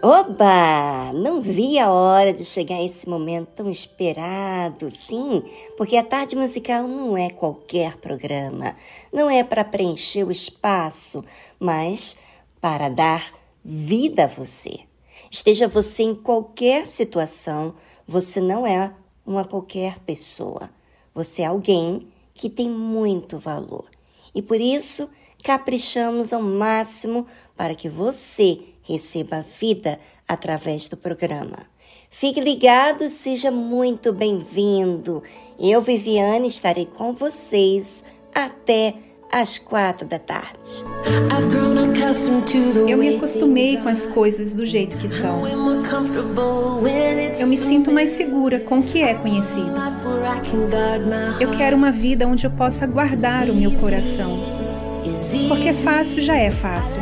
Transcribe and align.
Oba! 0.00 1.12
Não 1.12 1.40
vi 1.40 1.76
a 1.76 1.90
hora 1.90 2.32
de 2.32 2.44
chegar 2.44 2.80
esse 2.80 3.08
momento 3.08 3.48
tão 3.56 3.68
esperado, 3.68 4.88
sim, 4.92 5.42
porque 5.76 5.96
a 5.96 6.04
tarde 6.04 6.36
musical 6.36 6.86
não 6.86 7.16
é 7.16 7.30
qualquer 7.30 7.96
programa, 7.96 8.76
não 9.12 9.28
é 9.28 9.42
para 9.42 9.64
preencher 9.64 10.22
o 10.22 10.30
espaço, 10.30 11.24
mas 11.58 12.16
para 12.60 12.88
dar 12.88 13.34
vida 13.64 14.24
a 14.24 14.28
você. 14.28 14.80
Esteja 15.32 15.66
você 15.66 16.04
em 16.04 16.14
qualquer 16.14 16.86
situação, 16.86 17.74
você 18.06 18.40
não 18.40 18.64
é 18.64 18.92
uma 19.26 19.44
qualquer 19.44 19.98
pessoa. 20.00 20.70
Você 21.12 21.42
é 21.42 21.46
alguém 21.46 22.06
que 22.34 22.48
tem 22.48 22.70
muito 22.70 23.36
valor. 23.36 23.86
E 24.32 24.40
por 24.40 24.60
isso, 24.60 25.10
caprichamos 25.42 26.32
ao 26.32 26.40
máximo 26.40 27.26
para 27.56 27.74
que 27.74 27.88
você 27.88 28.60
receba 28.88 29.44
vida 29.60 30.00
através 30.26 30.88
do 30.88 30.96
programa. 30.96 31.66
Fique 32.10 32.40
ligado, 32.40 33.08
seja 33.08 33.50
muito 33.50 34.12
bem-vindo. 34.12 35.22
Eu, 35.58 35.82
Viviane, 35.82 36.48
estarei 36.48 36.86
com 36.86 37.12
vocês 37.12 38.02
até 38.34 38.94
às 39.30 39.58
quatro 39.58 40.06
da 40.06 40.18
tarde. 40.18 40.84
Eu 42.88 42.96
me 42.96 43.16
acostumei 43.16 43.76
com 43.76 43.88
as 43.88 44.06
coisas 44.06 44.54
do 44.54 44.64
jeito 44.64 44.96
que 44.96 45.06
são. 45.06 45.46
Eu 47.38 47.46
me 47.46 47.58
sinto 47.58 47.92
mais 47.92 48.10
segura 48.10 48.60
com 48.60 48.78
o 48.78 48.82
que 48.82 49.02
é 49.02 49.14
conhecido. 49.14 49.74
Eu 51.38 51.50
quero 51.56 51.76
uma 51.76 51.92
vida 51.92 52.26
onde 52.26 52.46
eu 52.46 52.50
possa 52.50 52.86
guardar 52.86 53.50
o 53.50 53.54
meu 53.54 53.70
coração 53.72 54.57
porque 55.48 55.72
fácil 55.72 56.22
já 56.22 56.36
é 56.36 56.50
fácil. 56.50 57.00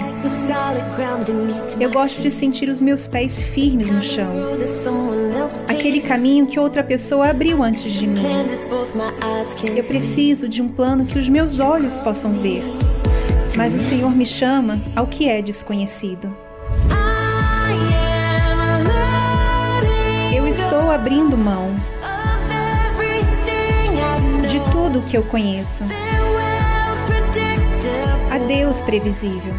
Eu 1.81 1.91
gosto 1.91 2.21
de 2.21 2.31
sentir 2.31 2.69
os 2.69 2.81
meus 2.81 3.07
pés 3.07 3.41
firmes 3.41 3.91
no 3.91 4.03
chão. 4.03 4.33
Aquele 5.69 6.01
caminho 6.01 6.47
que 6.47 6.59
outra 6.59 6.83
pessoa 6.83 7.29
abriu 7.29 7.63
antes 7.63 7.93
de 7.93 8.07
mim. 8.07 8.23
Eu 9.77 9.85
preciso 9.85 10.49
de 10.49 10.63
um 10.63 10.69
plano 10.69 11.05
que 11.05 11.19
os 11.19 11.29
meus 11.29 11.61
olhos 11.61 12.01
possam 12.01 12.33
ver. 12.33 12.63
Mas 13.57 13.75
o 13.75 13.79
Senhor 13.79 14.15
me 14.15 14.27
chama 14.27 14.81
ao 14.95 15.07
que 15.07 15.29
é 15.29 15.41
desconhecido. 15.41 16.35
Eu 20.35 20.47
estou 20.47 20.91
abrindo 20.91 21.37
mão 21.37 21.75
de 24.47 24.61
tudo 24.71 25.01
o 25.01 25.03
que 25.03 25.17
eu 25.17 25.23
conheço. 25.25 25.85
Adeus 28.47 28.81
previsível. 28.81 29.53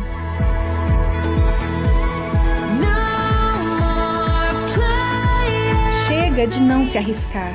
Chega 6.07 6.47
de 6.47 6.61
não 6.61 6.85
se 6.85 6.97
arriscar. 6.97 7.51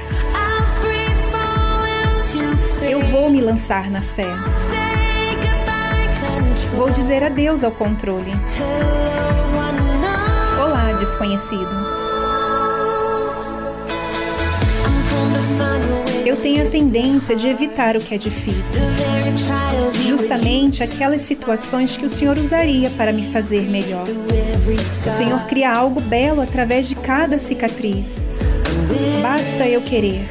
Eu 2.83 3.01
vou 3.05 3.31
me 3.31 3.41
lançar 3.41 3.91
na 3.91 4.03
fé. 4.03 4.29
Vou 6.77 6.91
dizer 6.91 7.23
adeus 7.23 7.65
ao 7.65 7.73
controle. 7.73 8.33
Olá, 10.63 10.93
desconhecido. 10.99 11.71
Eu 16.33 16.41
tenho 16.41 16.67
a 16.67 16.71
tendência 16.71 17.37
de 17.37 17.47
evitar 17.47 17.95
o 17.95 18.01
que 18.01 18.15
é 18.15 18.17
difícil, 18.17 18.81
justamente 20.07 20.83
aquelas 20.83 21.21
situações 21.21 21.95
que 21.95 22.07
o 22.07 22.09
Senhor 22.09 22.39
usaria 22.39 22.89
para 22.89 23.13
me 23.13 23.31
fazer 23.31 23.69
melhor. 23.69 24.07
O 25.07 25.11
Senhor 25.11 25.41
cria 25.41 25.71
algo 25.71 26.01
belo 26.01 26.41
através 26.41 26.89
de 26.89 26.95
cada 26.95 27.39
cicatriz. 27.39 28.25
Basta 29.21 29.69
eu 29.69 29.83
querer. 29.83 30.27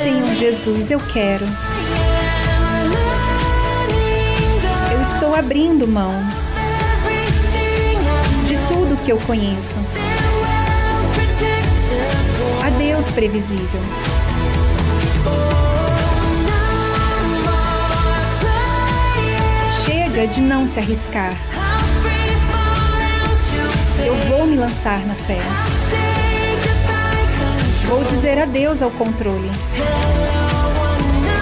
Senhor 0.00 0.34
Jesus, 0.36 0.92
eu 0.92 1.00
quero. 1.12 1.44
Eu 4.92 5.02
estou 5.02 5.34
abrindo 5.34 5.88
mão 5.88 6.14
de 8.46 8.56
tudo 8.68 8.96
que 9.04 9.10
eu 9.10 9.18
conheço. 9.26 9.78
Previsível. 13.12 13.80
Chega 19.84 20.26
de 20.26 20.40
não 20.40 20.66
se 20.66 20.78
arriscar. 20.78 21.32
Eu 24.04 24.14
vou 24.28 24.46
me 24.46 24.56
lançar 24.56 25.06
na 25.06 25.14
fé. 25.14 25.38
Vou 27.86 28.02
dizer 28.04 28.38
adeus 28.38 28.82
ao 28.82 28.90
controle. 28.90 29.48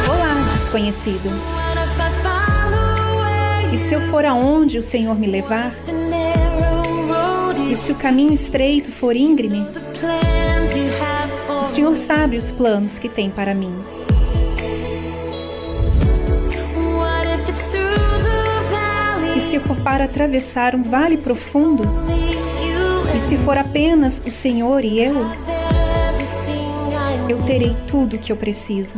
Olá, 0.08 0.52
desconhecido. 0.52 1.30
E 3.72 3.78
se 3.78 3.94
eu 3.94 4.00
for 4.10 4.24
aonde 4.26 4.78
o 4.78 4.82
Senhor 4.82 5.18
me 5.18 5.26
levar? 5.26 5.72
E 7.70 7.74
se 7.74 7.92
o 7.92 7.94
caminho 7.94 8.34
estreito 8.34 8.92
for 8.92 9.16
íngreme? 9.16 9.66
O 11.62 11.64
Senhor 11.64 11.96
sabe 11.96 12.36
os 12.36 12.50
planos 12.50 12.98
que 12.98 13.08
tem 13.08 13.30
para 13.30 13.54
mim. 13.54 13.72
E 19.36 19.40
se 19.40 19.60
for 19.60 19.76
para 19.76 20.06
atravessar 20.06 20.74
um 20.74 20.82
vale 20.82 21.16
profundo? 21.16 21.84
E 23.16 23.20
se 23.20 23.36
for 23.36 23.56
apenas 23.56 24.20
o 24.26 24.32
Senhor 24.32 24.84
e 24.84 24.98
eu? 24.98 25.14
Eu 27.28 27.38
terei 27.44 27.76
tudo 27.86 28.16
o 28.16 28.18
que 28.18 28.32
eu 28.32 28.36
preciso. 28.36 28.96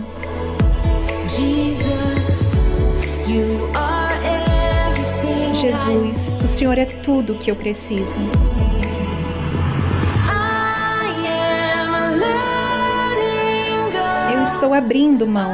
Jesus, 5.53 6.33
o 6.43 6.49
Senhor 6.49 6.79
é 6.79 6.87
tudo 6.87 7.35
o 7.35 7.39
que 7.39 7.51
eu 7.51 7.57
preciso. 7.57 8.19
Estou 14.55 14.73
abrindo 14.73 15.27
mão 15.27 15.53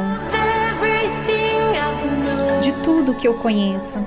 de 2.61 2.71
tudo 2.83 3.15
que 3.15 3.27
eu 3.27 3.33
conheço. 3.33 3.97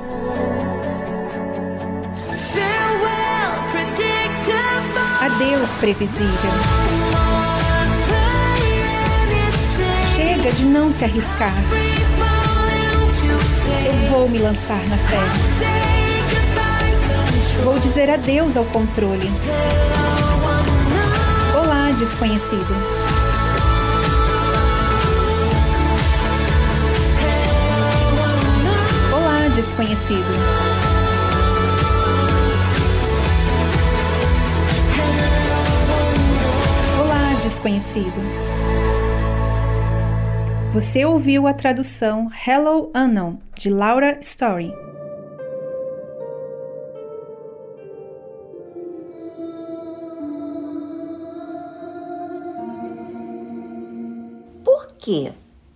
Adeus, 5.21 5.71
previsível. 5.81 6.51
Chega 10.15 10.53
de 10.53 10.65
não 10.65 10.93
se 10.93 11.05
arriscar. 11.05 11.53
Eu 13.85 14.11
vou 14.13 14.29
me 14.29 14.39
lançar 14.39 14.81
na 14.89 14.97
fé. 14.97 15.19
Vou 17.65 17.81
dizer 17.81 18.11
adeus 18.11 18.57
ao 18.57 18.65
controle. 18.67 19.29
Olá, 21.53 21.91
desconhecido. 21.99 23.04
Desconhecido. 29.55 30.25
Olá, 37.01 37.41
desconhecido. 37.43 38.21
Você 40.73 41.05
ouviu 41.05 41.47
a 41.47 41.55
tradução 41.55 42.29
Hello 42.47 42.91
Unknown 42.95 43.39
de 43.57 43.71
Laura 43.71 44.19
Story. 44.21 44.84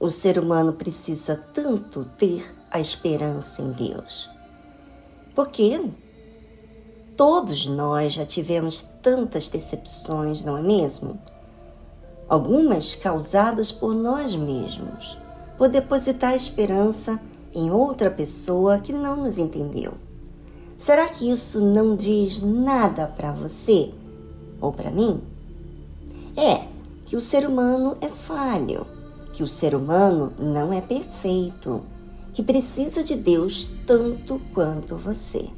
O 0.08 0.10
ser 0.10 0.38
humano 0.38 0.72
precisa 0.72 1.37
tanto 1.52 2.06
ter 2.16 2.43
a 2.70 2.81
esperança 2.81 3.60
em 3.60 3.72
Deus. 3.72 4.28
Porque 5.34 5.81
todos 7.14 7.66
nós 7.66 8.14
já 8.14 8.25
tivemos 8.25 8.88
tantas 9.02 9.49
decepções, 9.49 10.43
não 10.43 10.56
é 10.56 10.62
mesmo? 10.62 11.20
Algumas 12.26 12.94
causadas 12.94 13.70
por 13.70 13.94
nós 13.94 14.34
mesmos, 14.34 15.19
por 15.58 15.69
depositar 15.69 16.34
esperança 16.34 17.20
em 17.55 17.70
outra 17.70 18.10
pessoa 18.10 18.78
que 18.78 18.94
não 18.94 19.16
nos 19.16 19.37
entendeu. 19.37 19.93
Será 20.78 21.06
que 21.08 21.31
isso 21.31 21.60
não 21.60 21.94
diz 21.94 22.40
nada 22.40 23.06
para 23.06 23.31
você 23.31 23.93
ou 24.58 24.72
para 24.72 24.90
mim? 24.90 25.20
É 26.34 26.66
que 27.05 27.14
o 27.14 27.20
ser 27.20 27.46
humano 27.46 27.96
é 28.00 28.08
falho, 28.08 28.87
que 29.38 29.44
o 29.44 29.46
ser 29.46 29.73
humano 29.73 30.32
não 30.37 30.73
é 30.73 30.81
perfeito 30.81 31.85
que 32.35 32.43
precisa 32.43 33.05
de 33.05 33.14
Deus 33.14 33.70
tanto 33.87 34.43
quanto 34.52 34.96
você. 34.96 35.49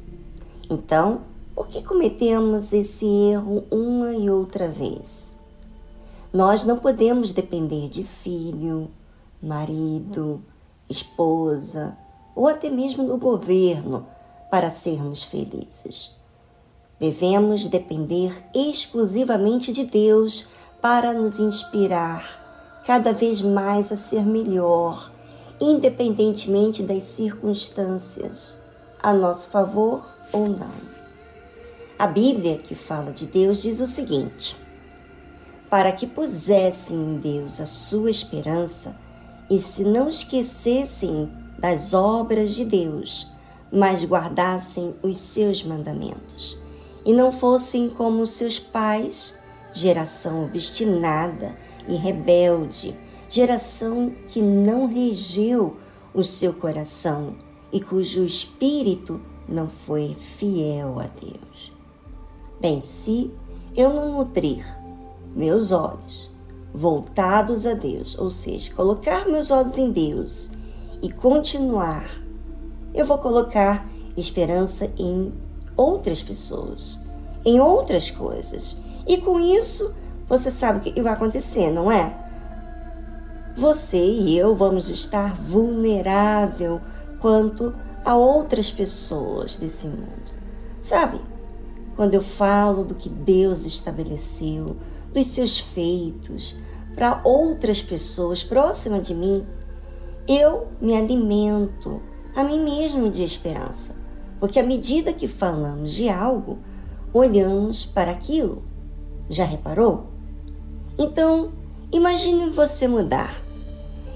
Então, 0.69 1.21
por 1.55 1.67
que 1.67 1.81
cometemos 1.81 2.71
esse 2.73 3.07
erro 3.07 3.63
uma 3.71 4.13
e 4.13 4.29
outra 4.29 4.67
vez? 4.67 5.35
Nós 6.31 6.63
não 6.63 6.77
podemos 6.77 7.31
depender 7.31 7.89
de 7.89 8.03
filho, 8.03 8.87
marido, 9.41 10.43
esposa 10.87 11.97
ou 12.35 12.47
até 12.47 12.69
mesmo 12.69 13.07
do 13.07 13.17
governo 13.17 14.05
para 14.51 14.69
sermos 14.69 15.23
felizes. 15.23 16.15
Devemos 16.99 17.65
depender 17.65 18.31
exclusivamente 18.53 19.73
de 19.73 19.85
Deus 19.85 20.49
para 20.79 21.13
nos 21.13 21.39
inspirar 21.39 22.40
cada 22.85 23.13
vez 23.13 23.41
mais 23.41 23.91
a 23.91 23.97
ser 23.97 24.25
melhor 24.25 25.11
independentemente 25.61 26.81
das 26.81 27.03
circunstâncias, 27.03 28.57
a 29.01 29.13
nosso 29.13 29.47
favor 29.47 30.03
ou 30.33 30.49
não. 30.49 30.91
A 31.99 32.07
Bíblia, 32.07 32.57
que 32.57 32.73
fala 32.73 33.11
de 33.11 33.27
Deus, 33.27 33.61
diz 33.61 33.79
o 33.79 33.85
seguinte: 33.85 34.57
para 35.69 35.91
que 35.91 36.07
pusessem 36.07 36.97
em 36.97 37.17
Deus 37.17 37.61
a 37.61 37.67
sua 37.67 38.09
esperança 38.09 38.95
e 39.47 39.61
se 39.61 39.83
não 39.83 40.09
esquecessem 40.09 41.31
das 41.59 41.93
obras 41.93 42.55
de 42.55 42.65
Deus, 42.65 43.27
mas 43.71 44.03
guardassem 44.03 44.95
os 45.03 45.19
seus 45.19 45.63
mandamentos, 45.63 46.57
e 47.05 47.13
não 47.13 47.31
fossem 47.31 47.87
como 47.87 48.25
seus 48.25 48.57
pais, 48.57 49.39
geração 49.73 50.45
obstinada 50.45 51.55
e 51.87 51.95
rebelde, 51.95 52.97
geração 53.29 54.11
que 54.27 54.41
não 54.41 54.87
regeu 54.87 55.77
o 56.13 56.23
seu 56.23 56.53
coração 56.53 57.35
e 57.71 57.79
cujo 57.79 58.25
espírito 58.25 59.21
não 59.47 59.67
foi 59.67 60.15
fiel 60.37 60.99
a 60.99 61.07
Deus. 61.07 61.73
Bem, 62.59 62.81
se 62.81 63.31
eu 63.75 63.93
não 63.93 64.17
nutrir 64.17 64.65
meus 65.35 65.71
olhos 65.71 66.29
voltados 66.73 67.65
a 67.65 67.73
Deus, 67.73 68.17
ou 68.17 68.29
seja, 68.29 68.73
colocar 68.73 69.27
meus 69.27 69.51
olhos 69.51 69.77
em 69.77 69.91
Deus 69.91 70.51
e 71.01 71.11
continuar, 71.11 72.05
eu 72.93 73.05
vou 73.05 73.17
colocar 73.17 73.87
esperança 74.15 74.91
em 74.97 75.33
outras 75.75 76.21
pessoas, 76.21 76.99
em 77.45 77.59
outras 77.59 78.11
coisas. 78.11 78.79
E 79.07 79.17
com 79.17 79.39
isso, 79.39 79.93
você 80.27 80.49
sabe 80.49 80.79
o 80.79 80.93
que 80.93 81.01
vai 81.01 81.13
acontecer, 81.13 81.71
não 81.71 81.91
é? 81.91 82.21
você 83.55 83.97
e 83.97 84.37
eu 84.37 84.55
vamos 84.55 84.89
estar 84.89 85.35
vulnerável 85.35 86.79
quanto 87.19 87.73
a 88.03 88.15
outras 88.15 88.71
pessoas 88.71 89.57
desse 89.57 89.87
mundo. 89.87 90.31
Sabe? 90.81 91.19
Quando 91.95 92.13
eu 92.13 92.21
falo 92.21 92.83
do 92.83 92.95
que 92.95 93.09
Deus 93.09 93.65
estabeleceu, 93.65 94.77
dos 95.13 95.27
seus 95.27 95.59
feitos 95.59 96.57
para 96.95 97.21
outras 97.23 97.81
pessoas 97.81 98.43
próximas 98.43 99.05
de 99.05 99.13
mim, 99.13 99.45
eu 100.27 100.67
me 100.79 100.95
alimento 100.95 102.01
a 102.35 102.43
mim 102.43 102.63
mesmo 102.63 103.09
de 103.09 103.23
esperança. 103.23 103.95
Porque 104.39 104.59
à 104.59 104.63
medida 104.63 105.13
que 105.13 105.27
falamos 105.27 105.91
de 105.91 106.09
algo, 106.09 106.57
olhamos 107.13 107.85
para 107.85 108.11
aquilo. 108.11 108.63
Já 109.31 109.45
reparou? 109.45 110.05
Então, 110.99 111.51
Imagine 111.93 112.49
você 112.51 112.87
mudar. 112.87 113.43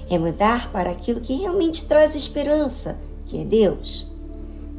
É 0.08 0.18
mudar 0.18 0.72
para 0.72 0.90
aquilo 0.90 1.20
que 1.20 1.34
realmente 1.34 1.84
traz 1.84 2.16
esperança, 2.16 2.98
que 3.26 3.38
é 3.38 3.44
Deus. 3.44 4.06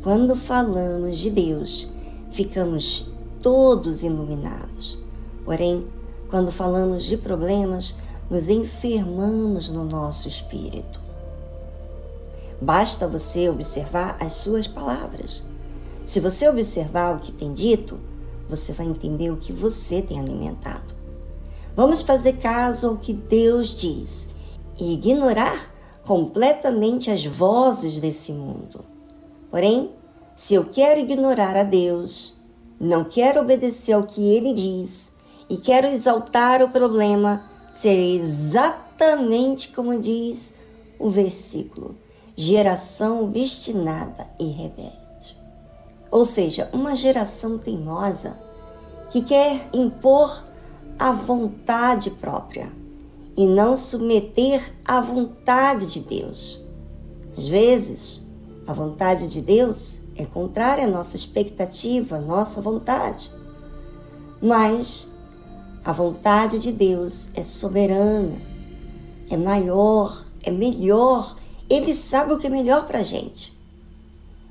Quando 0.01 0.35
falamos 0.35 1.19
de 1.19 1.29
Deus, 1.29 1.87
ficamos 2.31 3.11
todos 3.39 4.01
iluminados. 4.01 4.97
Porém, 5.45 5.85
quando 6.27 6.51
falamos 6.51 7.03
de 7.03 7.17
problemas, 7.17 7.93
nos 8.31 8.49
enfermamos 8.49 9.69
no 9.69 9.85
nosso 9.85 10.27
espírito. 10.27 10.99
Basta 12.59 13.07
você 13.07 13.47
observar 13.47 14.17
as 14.19 14.33
suas 14.33 14.67
palavras. 14.67 15.43
Se 16.03 16.19
você 16.19 16.49
observar 16.49 17.15
o 17.15 17.19
que 17.19 17.31
tem 17.31 17.53
dito, 17.53 17.99
você 18.49 18.73
vai 18.73 18.85
entender 18.85 19.31
o 19.31 19.37
que 19.37 19.51
você 19.51 20.01
tem 20.01 20.19
alimentado. 20.19 20.95
Vamos 21.75 22.01
fazer 22.01 22.33
caso 22.33 22.87
ao 22.87 22.97
que 22.97 23.13
Deus 23.13 23.75
diz 23.75 24.29
e 24.79 24.93
ignorar 24.93 25.73
completamente 26.05 27.11
as 27.11 27.25
vozes 27.25 27.99
desse 27.99 28.31
mundo. 28.31 28.83
Porém, 29.51 29.91
se 30.35 30.53
eu 30.53 30.65
quero 30.65 30.99
ignorar 30.99 31.55
a 31.55 31.63
Deus, 31.63 32.37
não 32.79 33.03
quero 33.03 33.41
obedecer 33.41 33.93
ao 33.93 34.03
que 34.03 34.21
ele 34.21 34.53
diz 34.53 35.11
e 35.49 35.57
quero 35.57 35.87
exaltar 35.87 36.61
o 36.61 36.69
problema, 36.69 37.43
serei 37.73 38.17
exatamente 38.17 39.69
como 39.69 39.99
diz 39.99 40.55
o 40.99 41.09
versículo: 41.09 41.95
geração 42.35 43.23
obstinada 43.23 44.27
e 44.39 44.45
rebelde. 44.45 45.06
Ou 46.09 46.25
seja, 46.25 46.69
uma 46.73 46.95
geração 46.95 47.57
teimosa 47.57 48.37
que 49.11 49.21
quer 49.21 49.69
impor 49.73 50.43
a 50.97 51.11
vontade 51.11 52.09
própria 52.11 52.71
e 53.35 53.45
não 53.45 53.77
submeter 53.77 54.73
à 54.83 54.99
vontade 54.99 55.85
de 55.87 55.99
Deus. 55.99 56.61
Às 57.37 57.47
vezes, 57.47 58.27
a 58.65 58.73
vontade 58.73 59.27
de 59.27 59.41
Deus 59.41 60.01
é 60.15 60.25
contrária 60.25 60.85
à 60.85 60.87
nossa 60.87 61.15
expectativa, 61.15 62.17
à 62.17 62.19
nossa 62.19 62.59
vontade. 62.61 63.31
Mas 64.41 65.13
a 65.85 65.91
vontade 65.91 66.59
de 66.59 66.71
Deus 66.71 67.29
é 67.35 67.43
soberana, 67.43 68.35
é 69.29 69.37
maior, 69.37 70.25
é 70.43 70.49
melhor. 70.49 71.37
Ele 71.69 71.95
sabe 71.95 72.33
o 72.33 72.37
que 72.37 72.47
é 72.47 72.49
melhor 72.49 72.87
para 72.87 72.99
a 72.99 73.03
gente. 73.03 73.57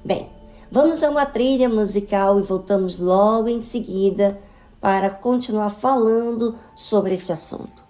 Bem, 0.04 0.28
vamos 0.70 1.02
a 1.02 1.10
uma 1.10 1.26
trilha 1.26 1.68
musical 1.68 2.38
e 2.38 2.42
voltamos 2.42 2.98
logo 2.98 3.48
em 3.48 3.62
seguida 3.62 4.38
para 4.80 5.10
continuar 5.10 5.70
falando 5.70 6.54
sobre 6.74 7.14
esse 7.14 7.32
assunto. 7.32 7.85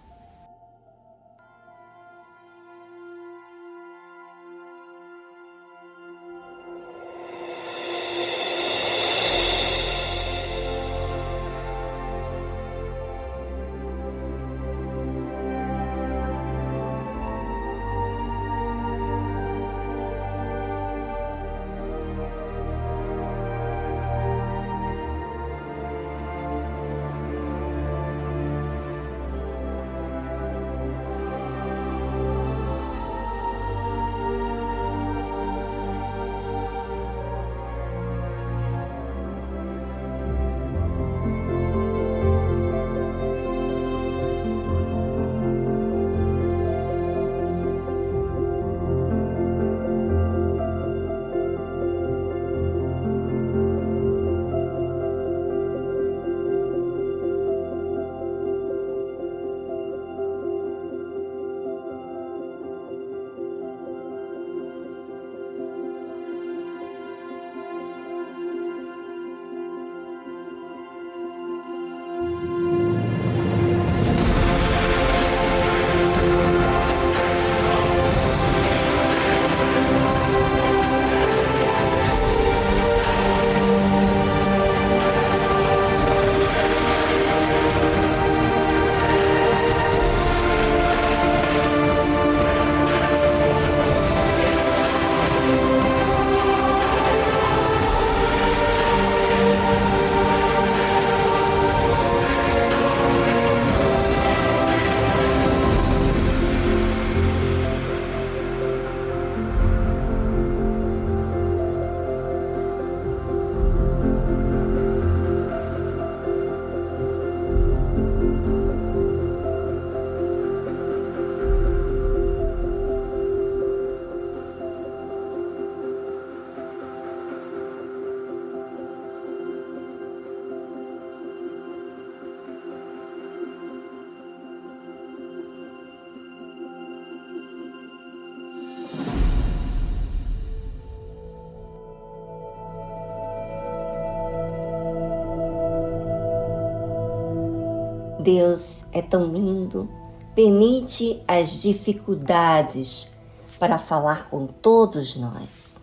Deus 148.27 148.85
é 148.91 149.01
tão 149.01 149.27
lindo, 149.27 149.89
permite 150.35 151.23
as 151.29 151.63
dificuldades 151.63 153.13
para 153.57 153.79
falar 153.79 154.29
com 154.29 154.49
todos 154.49 155.15
nós, 155.15 155.81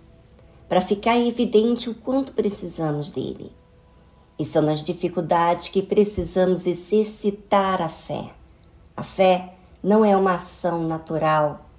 para 0.67 0.81
ficar 0.81 1.17
evidente 1.17 1.89
o 1.89 1.95
quanto 1.95 2.33
precisamos 2.33 3.11
dele. 3.11 3.49
E 4.37 4.43
são 4.43 4.61
nas 4.61 4.83
dificuldades 4.83 5.69
que 5.69 5.81
precisamos 5.81 6.67
exercitar 6.67 7.81
a 7.81 7.87
fé. 7.87 8.33
A 8.93 9.03
fé 9.03 9.53
não 9.81 10.03
é 10.03 10.17
uma 10.17 10.35
ação 10.35 10.83
natural, 10.83 11.69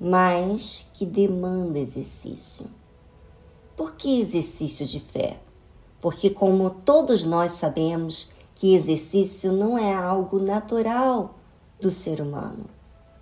mas 0.00 0.84
que 0.94 1.06
demanda 1.06 1.78
exercício. 1.78 2.66
Por 3.76 3.94
que 3.94 4.20
exercício 4.20 4.84
de 4.84 4.98
fé? 4.98 5.38
Porque, 6.00 6.28
como 6.28 6.70
todos 6.70 7.22
nós 7.22 7.52
sabemos, 7.52 8.36
que 8.58 8.74
exercício 8.74 9.52
não 9.52 9.78
é 9.78 9.94
algo 9.94 10.40
natural 10.40 11.36
do 11.80 11.92
ser 11.92 12.20
humano. 12.20 12.66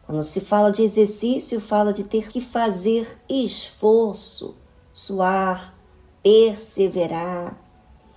Quando 0.06 0.24
se 0.24 0.40
fala 0.40 0.72
de 0.72 0.82
exercício, 0.82 1.60
fala 1.60 1.92
de 1.92 2.04
ter 2.04 2.30
que 2.30 2.40
fazer 2.40 3.18
esforço, 3.28 4.54
suar, 4.94 5.74
perseverar. 6.22 7.54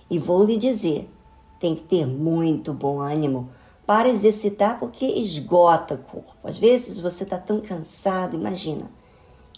E 0.08 0.18
vou 0.18 0.42
lhe 0.44 0.56
dizer, 0.56 1.10
tem 1.58 1.74
que 1.74 1.82
ter 1.82 2.06
muito 2.06 2.72
bom 2.72 3.00
ânimo 3.00 3.50
para 3.84 4.08
exercitar 4.08 4.80
porque 4.80 5.04
esgota 5.04 5.96
o 5.96 5.98
corpo. 5.98 6.48
Às 6.48 6.56
vezes 6.56 7.00
você 7.00 7.24
está 7.24 7.36
tão 7.36 7.60
cansado, 7.60 8.34
imagina. 8.34 8.90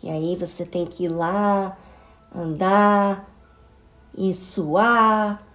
E 0.02 0.11
aí 0.11 0.35
você 0.35 0.66
tem 0.66 0.85
que 0.85 1.04
ir 1.04 1.11
lá, 1.11 1.78
andar 2.35 3.31
e 4.19 4.35
suar, 4.35 5.51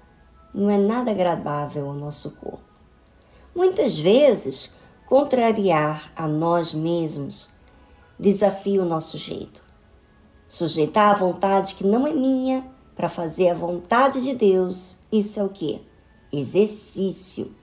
não 0.58 0.72
é 0.72 0.78
nada 0.78 1.12
agradável 1.12 1.88
ao 1.88 1.94
nosso 1.94 2.32
corpo. 2.32 2.64
Muitas 3.56 3.96
vezes, 3.96 4.74
contrariar 5.06 6.12
a 6.16 6.28
nós 6.28 6.74
mesmos, 6.74 7.52
desafia 8.18 8.82
o 8.82 8.86
nosso 8.86 9.20
jeito. 9.20 9.64
Sujeitar 10.48 11.12
a 11.12 11.18
vontade 11.18 11.76
que 11.76 11.86
não 11.86 12.08
é 12.08 12.14
minha 12.14 12.66
para 12.96 13.08
fazer 13.08 13.50
a 13.50 13.54
vontade 13.54 14.24
de 14.24 14.34
Deus, 14.34 14.98
isso 15.12 15.40
é 15.40 15.44
o 15.44 15.50
que? 15.50 15.80
Exercício 16.34 17.56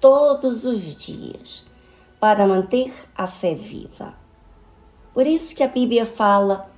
todos 0.00 0.64
os 0.64 0.80
dias 1.04 1.64
para 2.20 2.46
manter 2.46 2.94
a 3.16 3.26
fé 3.26 3.54
viva. 3.54 4.14
Por 5.12 5.26
isso 5.26 5.56
que 5.56 5.64
a 5.64 5.68
Bíblia 5.68 6.06
fala: 6.06 6.70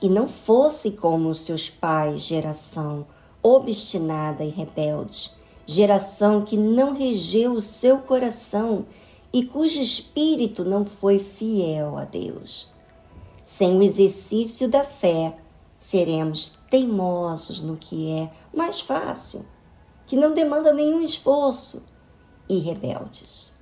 e 0.00 0.08
não 0.08 0.26
fosse 0.26 0.92
como 0.92 1.28
os 1.28 1.40
seus 1.40 1.68
pais, 1.68 2.22
geração 2.22 3.06
obstinada 3.44 4.42
e 4.42 4.48
rebelde, 4.48 5.30
geração 5.66 6.42
que 6.42 6.56
não 6.56 6.94
regeu 6.94 7.52
o 7.52 7.60
seu 7.60 7.98
coração 7.98 8.86
e 9.30 9.44
cujo 9.44 9.80
espírito 9.80 10.64
não 10.64 10.84
foi 10.86 11.18
fiel 11.18 11.98
a 11.98 12.04
Deus. 12.04 12.68
Sem 13.44 13.76
o 13.76 13.82
exercício 13.82 14.68
da 14.68 14.82
fé, 14.82 15.36
seremos 15.76 16.58
teimosos 16.70 17.60
no 17.60 17.76
que 17.76 18.10
é 18.10 18.30
mais 18.56 18.80
fácil, 18.80 19.44
que 20.06 20.16
não 20.16 20.32
demanda 20.32 20.72
nenhum 20.72 21.00
esforço, 21.00 21.82
e 22.48 22.58
rebeldes. 22.58 23.52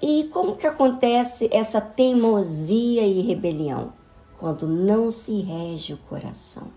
E 0.00 0.24
como 0.24 0.56
que 0.56 0.66
acontece 0.66 1.48
essa 1.52 1.80
teimosia 1.80 3.06
e 3.06 3.20
rebelião? 3.20 3.92
Quando 4.38 4.66
não 4.66 5.10
se 5.10 5.40
rege 5.40 5.92
o 5.92 5.98
coração. 5.98 6.68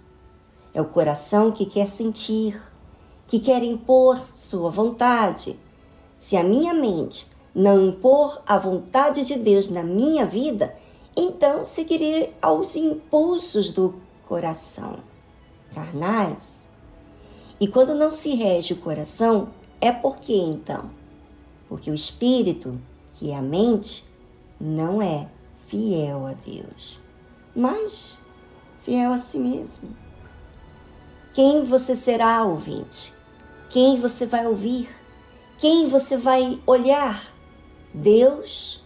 É 0.74 0.82
o 0.82 0.86
coração 0.86 1.51
que 1.51 1.66
quer 1.66 1.88
sentir, 1.88 2.62
que 3.28 3.40
quer 3.40 3.63
impor 3.63 4.20
sua 4.36 4.70
vontade. 4.70 5.60
Se 6.18 6.38
a 6.38 6.44
minha 6.44 6.74
mente 6.74 7.28
não 7.54 7.88
impor 7.88 8.42
a 8.46 8.58
vontade 8.58 9.24
de 9.24 9.36
Deus 9.36 9.70
na 9.70 9.84
minha 9.84 10.25
vida, 10.25 10.75
então 11.16 11.66
seguirei 11.66 12.34
aos 12.42 12.75
impulsos 12.75 13.72
do 13.72 13.96
coração, 14.25 15.00
carnais. 15.74 16.72
E 17.60 17.68
quando 17.68 17.94
não 17.94 18.10
se 18.10 18.34
rege 18.34 18.74
o 18.74 18.78
coração, 18.78 19.50
é 19.80 19.92
por 19.92 20.18
quê 20.18 20.36
então? 20.36 20.90
Porque 21.68 21.92
o 21.92 21.96
espírito, 21.96 22.80
que 23.13 23.32
é 23.32 23.36
a 23.36 23.42
mente, 23.42 24.06
não 24.60 25.01
é 25.01 25.28
fiel 25.68 26.25
a 26.28 26.34
Deus, 26.34 27.00
mas 27.56 28.20
fiel 28.80 29.12
a 29.12 29.18
si 29.18 29.40
mesmo. 29.40 30.00
Quem 31.33 31.63
você 31.63 31.95
será, 31.95 32.43
ouvinte? 32.43 33.13
Quem 33.69 33.97
você 34.01 34.25
vai 34.25 34.45
ouvir? 34.45 34.89
Quem 35.57 35.88
você 35.88 36.17
vai 36.17 36.61
olhar? 36.67 37.23
Deus, 37.93 38.83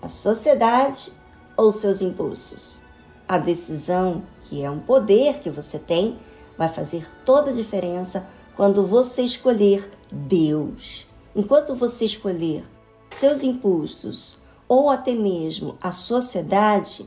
a 0.00 0.08
sociedade 0.08 1.12
ou 1.54 1.70
seus 1.70 2.00
impulsos? 2.00 2.82
A 3.28 3.36
decisão, 3.36 4.22
que 4.44 4.62
é 4.62 4.70
um 4.70 4.80
poder 4.80 5.40
que 5.40 5.50
você 5.50 5.78
tem, 5.78 6.18
vai 6.56 6.70
fazer 6.70 7.06
toda 7.22 7.50
a 7.50 7.54
diferença 7.54 8.26
quando 8.56 8.86
você 8.86 9.22
escolher 9.22 9.92
Deus. 10.10 11.06
Enquanto 11.36 11.74
você 11.74 12.06
escolher 12.06 12.64
seus 13.10 13.42
impulsos 13.42 14.38
ou 14.66 14.88
até 14.88 15.12
mesmo 15.14 15.76
a 15.82 15.92
sociedade, 15.92 17.06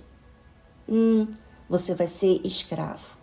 hum, 0.88 1.28
você 1.68 1.96
vai 1.96 2.08
ser 2.08 2.42
escravo. 2.44 3.15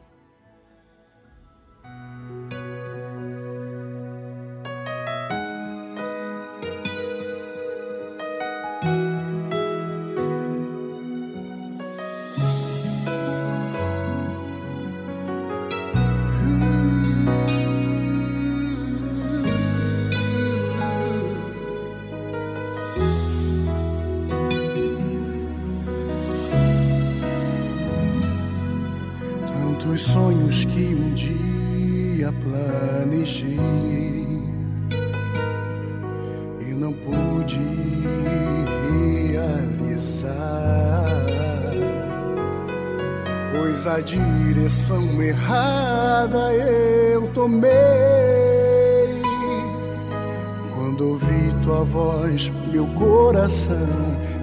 Meu 52.73 52.87
coração 52.87 53.77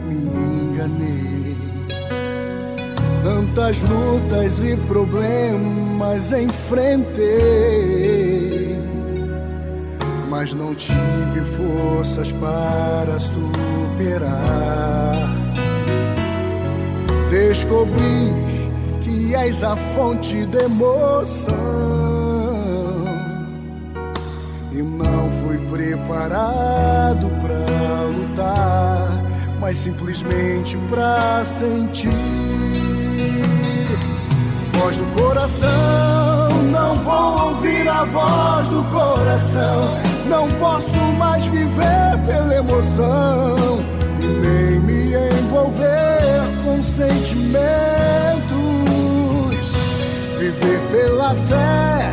me 0.08 0.16
enganei. 0.16 1.58
Tantas 3.24 3.82
lutas 3.82 4.64
e 4.64 4.78
problemas 4.88 6.32
enfrentei, 6.32 7.28
mas 10.30 10.54
não 10.54 10.76
tive 10.76 11.42
forças 11.58 12.32
para 12.34 13.20
superar. 13.20 13.50
Descobri 17.32 18.32
que 19.02 19.36
és 19.36 19.64
a 19.64 19.76
fonte 19.76 20.46
de 20.46 20.58
emoção. 20.58 21.56
E 24.72 24.82
não 24.82 25.30
fui 25.42 25.58
preparado 25.72 27.39
mas 29.70 29.78
simplesmente 29.78 30.76
para 30.90 31.46
sentir. 31.46 32.10
Voz 34.74 34.98
do 34.98 35.06
coração, 35.22 36.50
não 36.72 36.96
vou 36.96 37.50
ouvir 37.50 37.88
a 37.88 38.04
voz 38.04 38.68
do 38.70 38.84
coração. 38.86 39.96
Não 40.28 40.50
posso 40.54 40.98
mais 41.20 41.46
viver 41.46 42.18
pela 42.26 42.56
emoção 42.56 43.80
e 44.20 44.26
nem 44.26 44.80
me 44.80 45.14
envolver 45.14 46.42
com 46.64 46.82
sentimento 46.82 47.70
viver 50.40 50.80
pela 50.92 51.36
fé, 51.36 52.12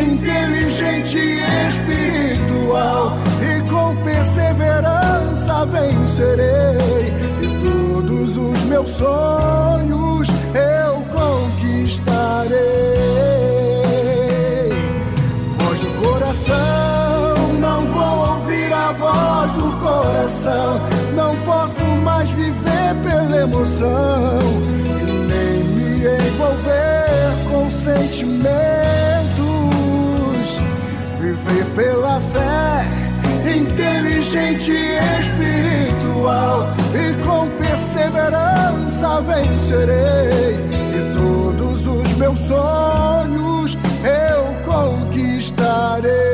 inteligente 0.00 1.18
e 1.18 1.68
espiritual, 1.68 3.18
e 3.40 3.68
com 3.68 3.96
perseverança 4.04 4.81
vencerei. 5.66 7.12
E 7.40 7.46
todos 7.62 8.36
os 8.36 8.64
meus 8.64 8.90
sonhos 8.90 10.28
eu 10.54 10.94
conquistarei. 11.12 12.52
Voz 15.58 15.80
do 15.80 16.02
coração, 16.02 17.52
não 17.60 17.86
vou 17.86 18.36
ouvir 18.36 18.72
a 18.72 18.92
voz 18.92 19.52
do 19.52 19.72
coração, 19.80 20.80
vencerei, 39.20 40.54
e 40.94 41.00
todos 41.16 41.86
os 41.86 42.16
meus 42.16 42.38
sonhos 42.40 43.76
eu 44.04 44.54
conquistarei. 44.64 46.32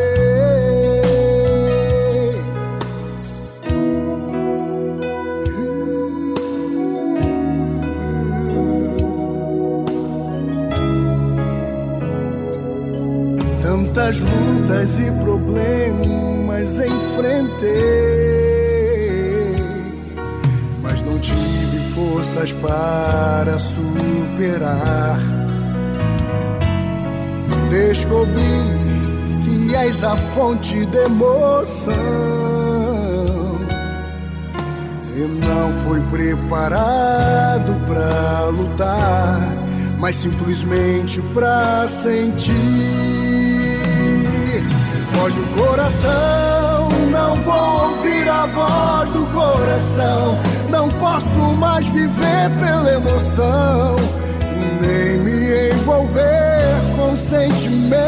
Muitas 13.99 14.21
lutas 14.21 14.99
e 15.01 15.11
problemas 15.23 16.79
enfrentei, 16.79 18.08
forças 22.39 22.53
para 22.53 23.59
superar. 23.59 25.19
Descobri 27.71 28.43
que 29.45 29.75
és 29.75 30.05
a 30.05 30.17
fonte 30.17 30.87
de 30.87 30.97
emoção 30.99 31.95
e 35.15 35.21
não 35.21 35.73
foi 35.85 36.01
preparado 36.11 37.75
para 37.87 38.45
lutar, 38.47 39.41
mas 39.99 40.17
simplesmente 40.17 41.21
para 41.35 41.87
sentir. 41.89 42.55
Voz 45.15 45.35
do 45.35 45.43
coração, 45.61 46.89
não 47.11 47.37
vou 47.43 47.91
ouvir 47.91 48.29
a 48.29 48.47
voz 48.47 49.11
do 49.11 49.27
coração. 49.33 50.39
Não 50.71 50.89
posso 50.91 51.39
mais 51.57 51.87
viver 51.89 52.51
pela 52.61 52.93
emoção, 52.93 53.97
nem 54.81 55.19
me 55.19 55.71
envolver 55.73 56.77
com 56.97 57.17
sentimentos. 57.17 57.99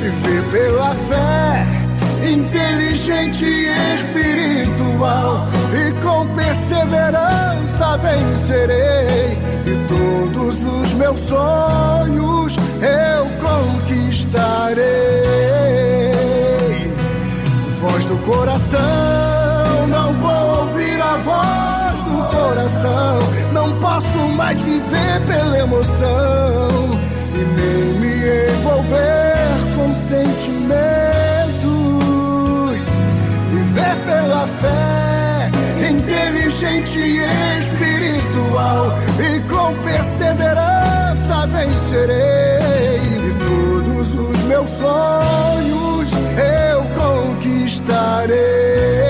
Viver 0.00 0.42
pela 0.50 0.94
fé 0.94 1.66
inteligente 2.22 3.44
e 3.44 3.94
espiritual, 3.94 5.46
e 5.72 5.92
com 6.02 6.26
perseverança 6.34 7.96
vencerei, 7.98 9.38
e 9.66 9.76
todos 9.88 10.62
os 10.64 10.92
meus 10.94 11.20
sonhos 11.20 12.56
eu 12.80 13.26
conquistarei. 13.40 14.80
Voz 17.80 18.04
do 18.04 18.16
coração, 18.18 19.19
a 21.10 21.16
voz 21.16 21.98
do 22.04 22.22
coração, 22.36 23.18
não 23.52 23.80
posso 23.80 24.18
mais 24.36 24.62
viver 24.62 25.20
pela 25.26 25.58
emoção 25.58 27.00
e 27.34 27.38
nem 27.38 27.94
me 28.00 28.14
envolver 28.52 29.58
com 29.76 29.92
sentimentos 29.92 30.70
viver 33.50 33.96
pela 34.04 34.46
fé, 34.46 35.50
inteligente 35.88 36.98
e 36.98 37.24
espiritual, 37.58 38.96
e 39.18 39.40
com 39.48 39.74
perseverança 39.82 41.48
vencerei. 41.48 43.00
E 43.16 43.34
todos 43.44 44.14
os 44.14 44.42
meus 44.44 44.70
sonhos 44.70 46.12
eu 46.38 46.86
conquistarei. 46.96 49.09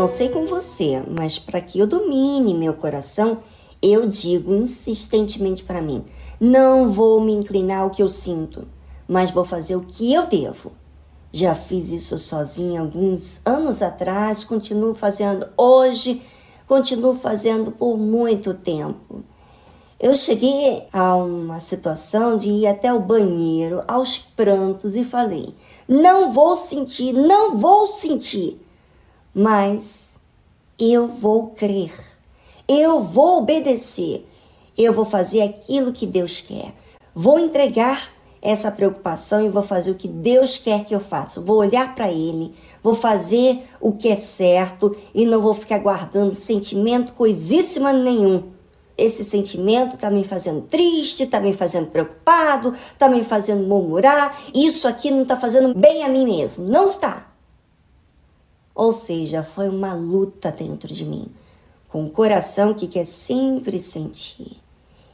não 0.00 0.08
sei 0.08 0.30
com 0.30 0.46
você, 0.46 1.02
mas 1.10 1.38
para 1.38 1.60
que 1.60 1.78
eu 1.78 1.86
domine 1.86 2.54
meu 2.54 2.72
coração, 2.72 3.40
eu 3.82 4.08
digo 4.08 4.54
insistentemente 4.54 5.62
para 5.62 5.82
mim: 5.82 6.02
não 6.40 6.88
vou 6.88 7.20
me 7.20 7.34
inclinar 7.34 7.80
ao 7.80 7.90
que 7.90 8.02
eu 8.02 8.08
sinto, 8.08 8.66
mas 9.06 9.30
vou 9.30 9.44
fazer 9.44 9.76
o 9.76 9.82
que 9.82 10.10
eu 10.10 10.26
devo. 10.26 10.72
Já 11.30 11.54
fiz 11.54 11.90
isso 11.90 12.18
sozinha 12.18 12.80
alguns 12.80 13.42
anos 13.44 13.82
atrás, 13.82 14.42
continuo 14.42 14.94
fazendo 14.94 15.46
hoje, 15.54 16.22
continuo 16.66 17.16
fazendo 17.16 17.70
por 17.70 17.98
muito 17.98 18.54
tempo. 18.54 19.22
Eu 20.00 20.14
cheguei 20.14 20.86
a 20.94 21.14
uma 21.14 21.60
situação 21.60 22.38
de 22.38 22.48
ir 22.48 22.66
até 22.66 22.90
o 22.90 23.00
banheiro 23.00 23.84
aos 23.86 24.16
prantos 24.16 24.96
e 24.96 25.04
falei: 25.04 25.54
não 25.86 26.32
vou 26.32 26.56
sentir, 26.56 27.12
não 27.12 27.58
vou 27.58 27.86
sentir, 27.86 28.58
mas 29.34 30.20
eu 30.78 31.06
vou 31.06 31.48
crer, 31.48 31.92
eu 32.68 33.02
vou 33.02 33.38
obedecer, 33.38 34.26
eu 34.76 34.92
vou 34.92 35.04
fazer 35.04 35.42
aquilo 35.42 35.92
que 35.92 36.06
Deus 36.06 36.40
quer, 36.40 36.74
vou 37.14 37.38
entregar 37.38 38.10
essa 38.42 38.70
preocupação 38.70 39.44
e 39.44 39.48
vou 39.48 39.62
fazer 39.62 39.90
o 39.90 39.94
que 39.94 40.08
Deus 40.08 40.56
quer 40.56 40.84
que 40.84 40.94
eu 40.94 41.00
faça. 41.00 41.40
Vou 41.40 41.58
olhar 41.58 41.94
para 41.94 42.10
Ele, 42.10 42.52
vou 42.82 42.94
fazer 42.94 43.62
o 43.80 43.92
que 43.92 44.08
é 44.08 44.16
certo 44.16 44.96
e 45.14 45.26
não 45.26 45.40
vou 45.40 45.52
ficar 45.52 45.78
guardando 45.78 46.34
sentimento 46.34 47.12
coisíssima 47.12 47.92
nenhum. 47.92 48.44
Esse 48.96 49.24
sentimento 49.24 49.94
está 49.94 50.10
me 50.10 50.24
fazendo 50.24 50.62
triste, 50.62 51.22
está 51.22 51.40
me 51.40 51.54
fazendo 51.54 51.86
preocupado, 51.86 52.74
está 52.74 53.08
me 53.08 53.24
fazendo 53.24 53.66
murmurar. 53.66 54.38
Isso 54.54 54.86
aqui 54.86 55.10
não 55.10 55.22
está 55.22 55.38
fazendo 55.38 55.74
bem 55.74 56.04
a 56.04 56.08
mim 56.08 56.24
mesmo. 56.24 56.66
Não 56.66 56.86
está. 56.86 57.29
Ou 58.80 58.94
seja, 58.94 59.42
foi 59.42 59.68
uma 59.68 59.92
luta 59.92 60.50
dentro 60.50 60.88
de 60.88 61.04
mim, 61.04 61.26
com 61.86 62.06
o 62.06 62.10
coração 62.10 62.72
que 62.72 62.86
quer 62.86 63.04
sempre 63.04 63.82
sentir. 63.82 64.56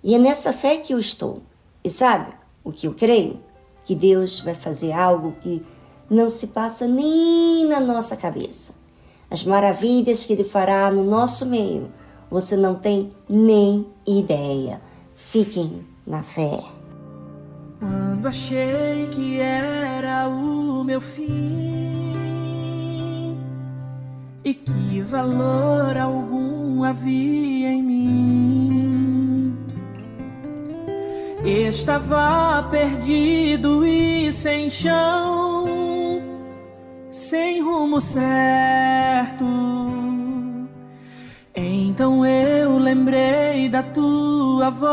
E 0.04 0.14
é 0.14 0.18
nessa 0.20 0.52
fé 0.52 0.76
que 0.76 0.94
eu 0.94 1.00
estou. 1.00 1.42
E 1.82 1.90
sabe, 1.90 2.32
o 2.62 2.70
que 2.70 2.86
eu 2.86 2.94
creio? 2.94 3.40
Que 3.84 3.92
Deus 3.92 4.38
vai 4.38 4.54
fazer 4.54 4.92
algo 4.92 5.34
que 5.40 5.66
não 6.08 6.30
se 6.30 6.46
passa 6.46 6.86
nem 6.86 7.66
na 7.66 7.80
nossa 7.80 8.16
cabeça. 8.16 8.74
As 9.28 9.42
maravilhas 9.42 10.24
que 10.24 10.34
Ele 10.34 10.44
fará 10.44 10.88
no 10.92 11.02
nosso 11.02 11.44
meio, 11.44 11.90
você 12.30 12.56
não 12.56 12.76
tem 12.76 13.10
nem 13.28 13.84
ideia. 14.06 14.80
Fiquem 15.16 15.84
na 16.06 16.22
fé. 16.22 16.62
Quando 17.80 18.28
achei 18.28 19.08
que 19.08 19.40
era 19.40 20.28
o 20.28 20.84
meu 20.84 21.00
fim 21.00 22.35
e 24.46 24.54
que 24.54 25.02
valor 25.02 25.98
algum 25.98 26.82
havia 26.82 27.68
em 27.72 27.82
mim 27.82 28.16
Estava 31.46 32.66
perdido 32.72 33.86
e 33.86 34.32
sem 34.32 34.68
chão, 34.68 36.20
sem 37.08 37.62
rumo 37.62 38.00
certo. 38.00 39.44
Então 41.54 42.26
eu 42.26 42.76
lembrei 42.78 43.68
da 43.68 43.84
tua 43.84 44.70
voz. 44.70 44.86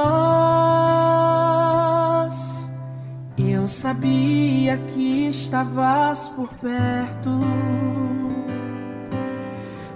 Eu 3.35 3.65
sabia 3.65 4.77
que 4.77 5.29
estavas 5.29 6.29
por 6.29 6.53
perto, 6.61 7.31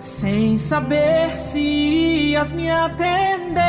sem 0.07 0.55
saber 0.55 1.37
se 1.37 1.59
ias 1.59 2.51
me 2.53 2.71
atender 2.71 3.67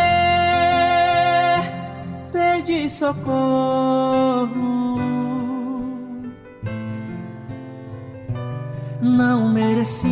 pedi 2.31 2.88
socorro. 2.88 4.48
Não 9.01 9.48
mereci, 9.53 10.09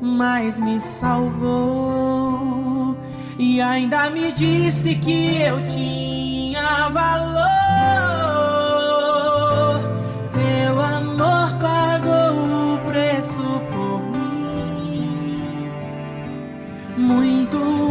mas 0.00 0.58
me 0.58 0.80
salvou 0.80 1.76
e 3.38 3.60
ainda 3.60 4.08
me 4.10 4.32
disse 4.32 4.94
que 4.94 5.42
eu 5.42 5.62
tinha 5.64 6.88
valor. 6.88 8.19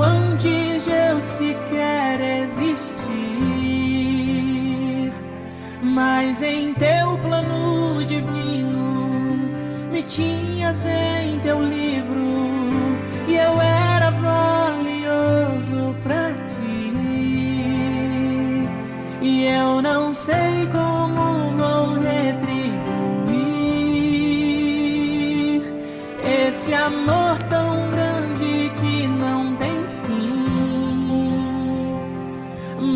Antes 0.02 0.86
de 0.86 0.92
eu 0.92 1.20
sequer 1.22 2.20
existir. 2.42 3.10
Mas 5.82 6.42
em 6.42 6.74
teu 6.74 7.18
plano 7.18 8.04
divino 8.06 9.38
me 9.92 10.04
tinhas 10.04 10.86
em 10.86 11.40
teu 11.40 11.62
livro 11.62 12.20
e 13.28 13.36
eu 13.36 13.60
era 13.62 14.12
valioso 14.12 15.96
para 16.04 16.34
ti. 16.48 16.94
E 19.22 19.46
eu 19.46 19.82
não 19.82 20.12
sei 20.12 20.68
como 20.72 21.52
vou 21.58 22.00
retribuir 22.00 23.20
esse 26.48 26.74
amor 26.74 27.38
tão 27.50 27.69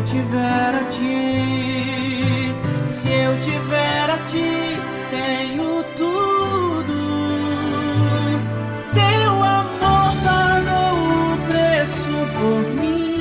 eu 0.00 0.04
tiver 0.04 0.74
a 0.74 0.84
ti. 0.84 2.54
Se 2.86 3.08
eu 3.08 3.38
tiver 3.38 4.10
a 4.10 4.16
ti, 4.24 4.78
tenho 5.10 5.84
tudo. 5.94 6.94
Teu 8.94 9.32
amor 9.42 10.14
pagou 10.24 10.96
o 11.34 11.38
preço 11.48 12.12
por 12.38 12.62
mim, 12.80 13.18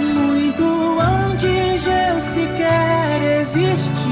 muito 0.00 0.66
antes 1.00 1.84
de 1.84 1.90
eu 1.90 2.20
sequer 2.20 3.40
existir. 3.40 4.02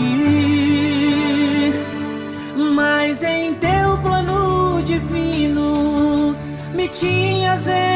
Mas 2.75 3.23
em 3.23 3.55
teu 3.55 3.99
plano 3.99 4.81
divino 4.83 6.37
me 6.75 6.89
tinhas 6.89 7.69
em 7.69 7.90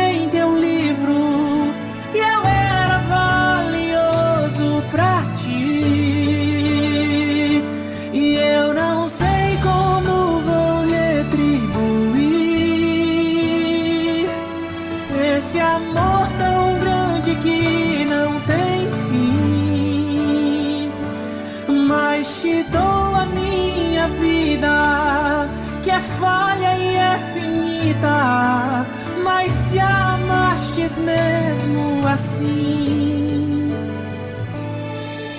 mesmo 30.99 32.07
assim, 32.07 33.73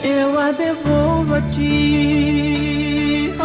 eu 0.04 0.40
a 0.40 0.52
devolvo 0.52 1.36
a 1.36 1.42
ti. 1.42 3.32
Oh, 3.40 3.44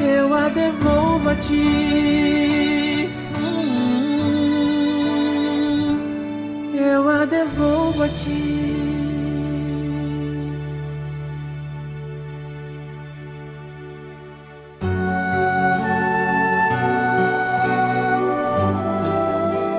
oh, 0.00 0.02
eu 0.02 0.34
a 0.34 0.48
devolvo 0.48 1.28
a 1.28 1.34
ti. 1.36 3.10
Hum, 3.38 4.24
eu 6.74 7.08
a 7.08 7.26
devolvo 7.26 8.02
a 8.02 8.08
ti. 8.08 8.73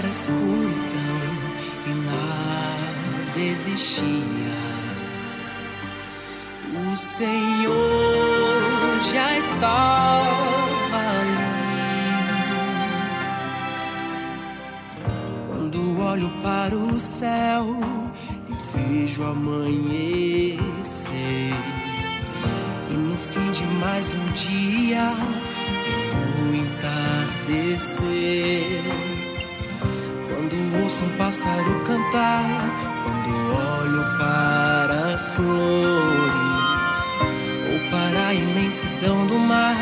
para 0.00 0.08
a 0.08 0.12
e 1.86 1.90
nada 1.92 3.38
existia. 3.38 4.60
O 6.72 6.96
Senhor 6.96 7.74
já 9.12 9.36
estava 9.36 10.96
ali. 11.20 11.60
Quando 15.48 16.00
olho 16.00 16.30
para 16.42 16.74
o 16.74 16.98
céu 16.98 17.76
e 18.48 18.54
vejo 18.78 19.22
amanhecer, 19.22 20.64
e 22.88 22.92
no 22.94 23.18
fim 23.18 23.52
de 23.52 23.64
mais 23.64 24.14
um 24.14 24.32
dia, 24.32 25.12
vem 25.84 26.40
o 26.48 26.54
entardecer 26.64 27.50
pássaro 31.30 31.80
cantar, 31.84 32.44
quando 33.04 33.30
olho 33.54 34.02
para 34.18 35.14
as 35.14 35.28
flores 35.28 36.98
ou 37.70 37.78
para 37.88 38.26
a 38.26 38.34
imensidão 38.34 39.26
do 39.28 39.38
mar, 39.38 39.76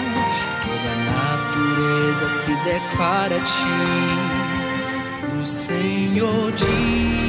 toda 0.63 0.93
a 0.93 0.97
natureza 1.09 2.29
se 2.29 2.55
declara 2.65 3.37
a 3.37 3.41
ti. 3.41 3.79
O 5.41 5.45
Senhor 5.45 6.53
diz. 6.53 7.28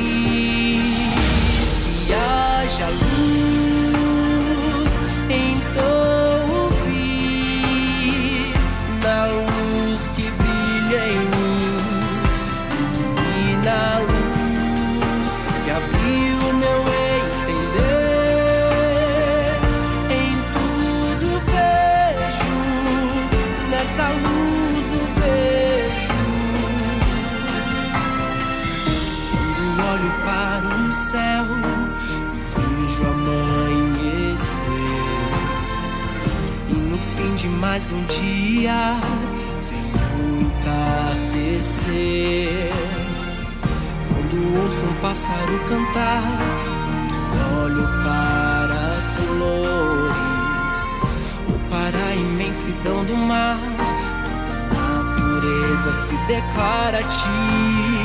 mas 37.80 37.90
um 37.92 38.04
dia 38.08 39.00
vem 39.70 39.88
entardecer. 40.42 41.88
Quando 44.10 44.36
ouço 44.62 44.86
um 44.86 44.96
pássaro 44.96 45.60
cantar, 45.70 46.24
quando 46.90 47.38
olho 47.64 47.88
para 48.04 48.80
as 48.98 49.06
flores, 49.12 50.82
ou 51.48 51.58
para 51.70 52.00
a 52.06 52.16
imensidão 52.16 53.06
do 53.06 53.16
mar, 53.16 53.58
toda 54.68 54.82
a 54.82 55.04
natureza 55.04 55.94
se 56.06 56.18
declara 56.28 57.00
a 57.00 57.04
ti. 57.04 57.99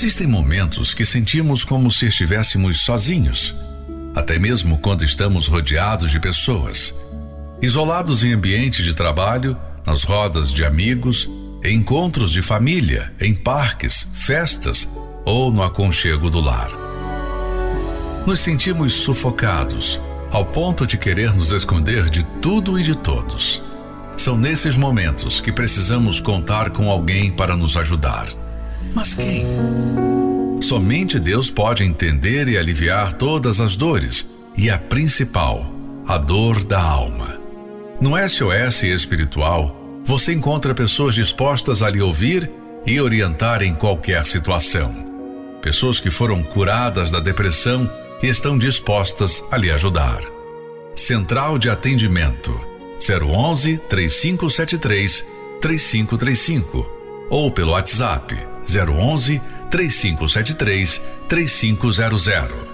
Existem 0.00 0.28
momentos 0.28 0.94
que 0.94 1.04
sentimos 1.04 1.64
como 1.64 1.90
se 1.90 2.06
estivéssemos 2.06 2.82
sozinhos, 2.82 3.52
até 4.14 4.38
mesmo 4.38 4.78
quando 4.78 5.02
estamos 5.02 5.48
rodeados 5.48 6.12
de 6.12 6.20
pessoas, 6.20 6.94
isolados 7.60 8.22
em 8.22 8.32
ambientes 8.32 8.84
de 8.84 8.94
trabalho, 8.94 9.56
nas 9.84 10.04
rodas 10.04 10.52
de 10.52 10.64
amigos, 10.64 11.28
em 11.64 11.78
encontros 11.78 12.30
de 12.30 12.42
família, 12.42 13.12
em 13.20 13.34
parques, 13.34 14.06
festas 14.12 14.88
ou 15.24 15.50
no 15.50 15.64
aconchego 15.64 16.30
do 16.30 16.38
lar. 16.40 16.70
Nos 18.24 18.38
sentimos 18.38 18.92
sufocados, 18.92 20.00
ao 20.30 20.46
ponto 20.46 20.86
de 20.86 20.96
querer 20.96 21.34
nos 21.34 21.50
esconder 21.50 22.08
de 22.08 22.22
tudo 22.40 22.78
e 22.78 22.84
de 22.84 22.96
todos. 22.96 23.60
São 24.16 24.36
nesses 24.36 24.76
momentos 24.76 25.40
que 25.40 25.50
precisamos 25.50 26.20
contar 26.20 26.70
com 26.70 26.88
alguém 26.88 27.32
para 27.32 27.56
nos 27.56 27.76
ajudar 27.76 28.28
mas 28.98 29.14
quem? 29.14 29.46
Somente 30.60 31.20
Deus 31.20 31.48
pode 31.48 31.84
entender 31.84 32.48
e 32.48 32.58
aliviar 32.58 33.12
todas 33.12 33.60
as 33.60 33.76
dores, 33.76 34.26
e 34.56 34.68
a 34.68 34.76
principal, 34.76 35.72
a 36.04 36.18
dor 36.18 36.64
da 36.64 36.82
alma. 36.82 37.40
No 38.00 38.16
SOS 38.28 38.82
espiritual, 38.82 40.00
você 40.04 40.32
encontra 40.32 40.74
pessoas 40.74 41.14
dispostas 41.14 41.80
a 41.80 41.88
lhe 41.88 42.00
ouvir 42.00 42.50
e 42.84 43.00
orientar 43.00 43.62
em 43.62 43.72
qualquer 43.72 44.26
situação. 44.26 44.92
Pessoas 45.62 46.00
que 46.00 46.10
foram 46.10 46.42
curadas 46.42 47.12
da 47.12 47.20
depressão 47.20 47.88
e 48.20 48.26
estão 48.26 48.58
dispostas 48.58 49.44
a 49.48 49.56
lhe 49.56 49.70
ajudar. 49.70 50.22
Central 50.96 51.56
de 51.56 51.70
Atendimento 51.70 52.50
011 52.98 53.78
3573 53.88 55.24
3535 55.60 57.28
ou 57.30 57.52
pelo 57.52 57.72
WhatsApp 57.72 58.57
011 58.68 59.40
3573 59.70 61.02
3500. 61.28 62.68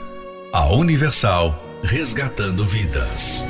A 0.53 0.67
Universal 0.73 1.81
resgatando 1.83 2.65
vidas. 2.65 3.43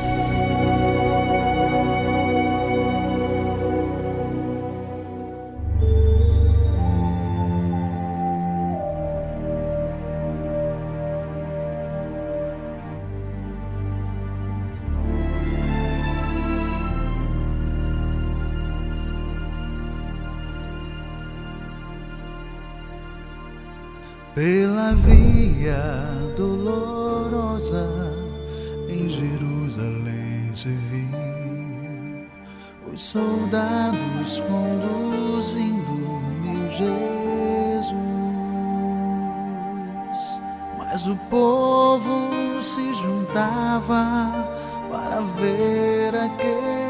dolorosa 26.36 27.88
em 28.88 29.08
Jerusalém 29.08 30.54
se 30.54 30.68
viu 30.68 31.14
os 32.92 33.00
soldados 33.00 34.40
conduzindo 34.40 36.20
meu 36.42 36.68
Jesus. 36.68 37.94
Mas 40.78 41.06
o 41.06 41.16
povo 41.30 42.62
se 42.62 42.94
juntava 42.94 44.32
para 44.90 45.20
ver 45.20 46.14
aquele 46.14 46.83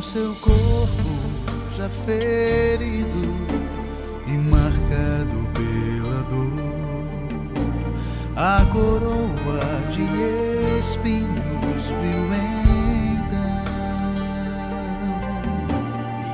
seu 0.00 0.34
corpo 0.36 1.10
já 1.76 1.88
ferido 2.06 3.36
e 4.26 4.30
marcado 4.30 5.46
pela 5.52 6.22
dor. 6.22 6.70
A 8.34 8.64
coroa 8.72 9.60
de 9.90 10.78
espinhos 10.78 11.88
viu 12.00 12.32
então 12.34 13.60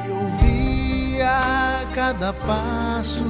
e 0.06 0.10
ouvia 0.12 1.86
cada 1.94 2.32
passo 2.32 3.24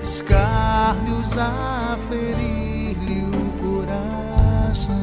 escárnios 0.00 1.36
a 1.36 1.98
ferir-lhe 2.08 3.24
o 3.24 3.50
coração 3.60 4.94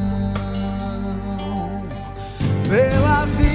pela 2.68 3.26
vida 3.26 3.47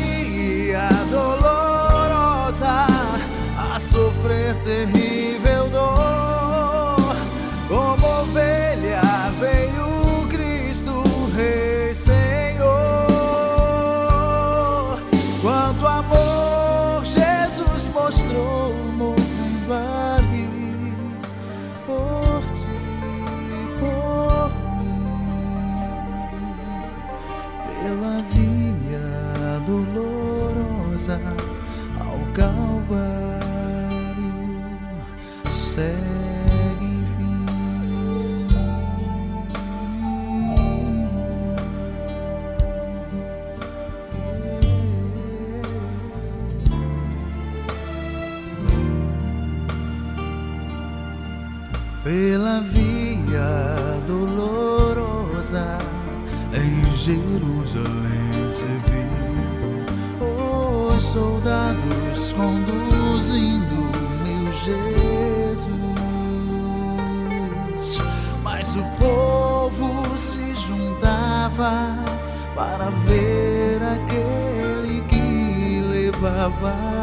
have 76.43 77.02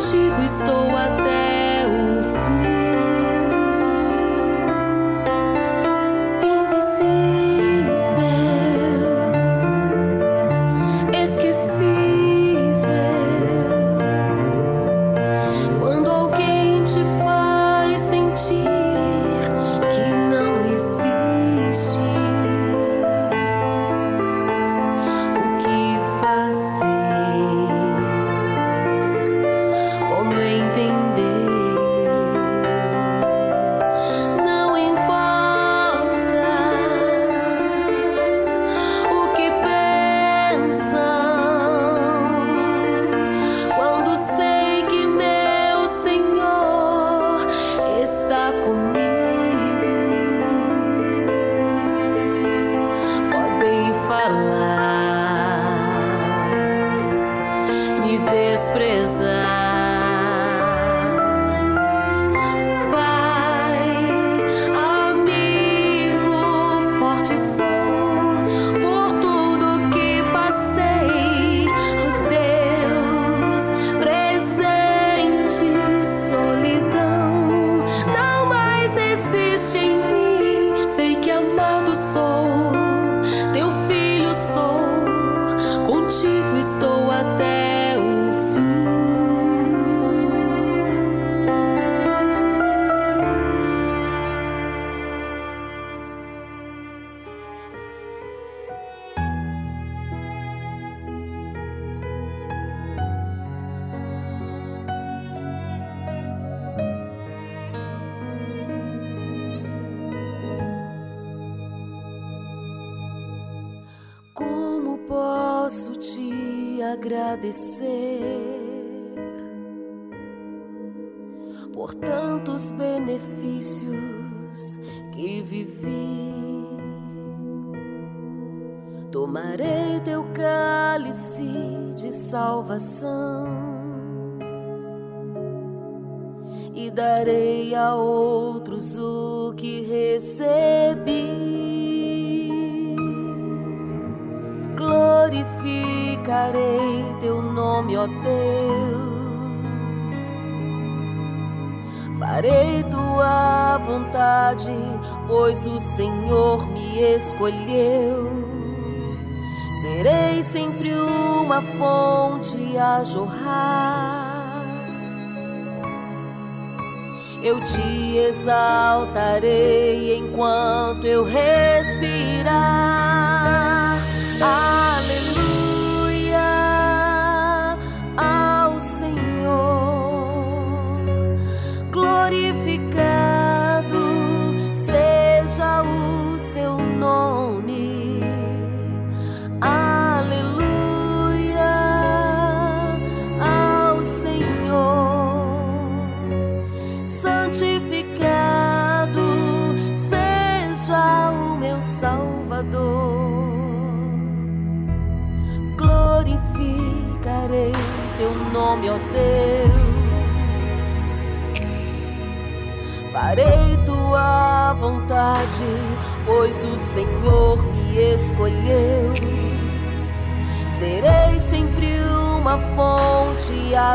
contigo 0.00 0.42
estou 0.42 0.96
até. 0.96 1.59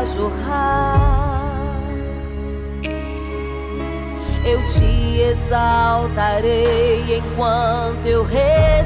Jorrar. 0.04 1.76
Eu 4.44 4.66
te 4.68 5.20
exaltarei 5.22 7.16
enquanto 7.18 8.06
eu 8.06 8.22
respirar. 8.22 8.85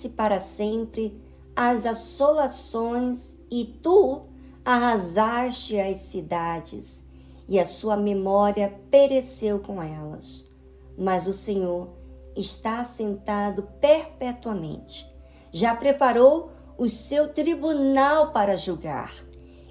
Acabaram-se 0.00 0.08
para 0.10 0.40
sempre 0.40 1.20
as 1.54 1.84
assolações 1.84 3.36
e 3.50 3.64
tu 3.82 4.22
arrasaste 4.64 5.78
as 5.78 5.98
cidades 5.98 7.04
e 7.48 7.58
a 7.58 7.66
sua 7.66 7.96
memória 7.96 8.80
pereceu 8.90 9.58
com 9.58 9.82
elas. 9.82 10.48
Mas 10.96 11.26
o 11.26 11.32
Senhor 11.32 11.88
está 12.36 12.80
assentado 12.80 13.64
perpetuamente. 13.80 15.06
Já 15.52 15.74
preparou 15.74 16.50
o 16.78 16.88
seu 16.88 17.28
tribunal 17.28 18.32
para 18.32 18.56
julgar. 18.56 19.12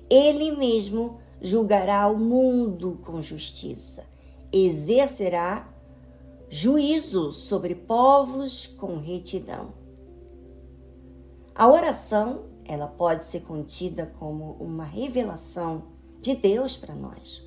Ele 0.09 0.51
mesmo 0.51 1.19
julgará 1.41 2.07
o 2.07 2.17
mundo 2.17 2.99
com 3.05 3.21
justiça. 3.21 4.03
Exercerá 4.51 5.69
juízo 6.49 7.31
sobre 7.31 7.75
povos 7.75 8.67
com 8.67 8.97
retidão. 8.97 9.78
A 11.59 11.67
oração, 11.67 12.45
ela 12.63 12.87
pode 12.87 13.25
ser 13.25 13.41
contida 13.41 14.05
como 14.17 14.53
uma 14.61 14.85
revelação 14.85 15.83
de 16.21 16.33
Deus 16.33 16.77
para 16.77 16.95
nós. 16.95 17.43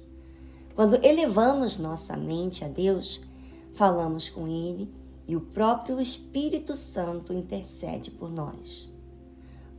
Quando 0.75 1.03
elevamos 1.03 1.79
nossa 1.79 2.15
mente 2.15 2.63
a 2.63 2.69
Deus, 2.69 3.25
falamos 3.73 4.29
com 4.29 4.47
Ele 4.47 4.93
e 5.27 5.35
o 5.35 5.41
próprio 5.41 5.99
Espírito 5.99 6.77
Santo 6.77 7.33
intercede 7.33 8.11
por 8.11 8.31
nós. 8.31 8.87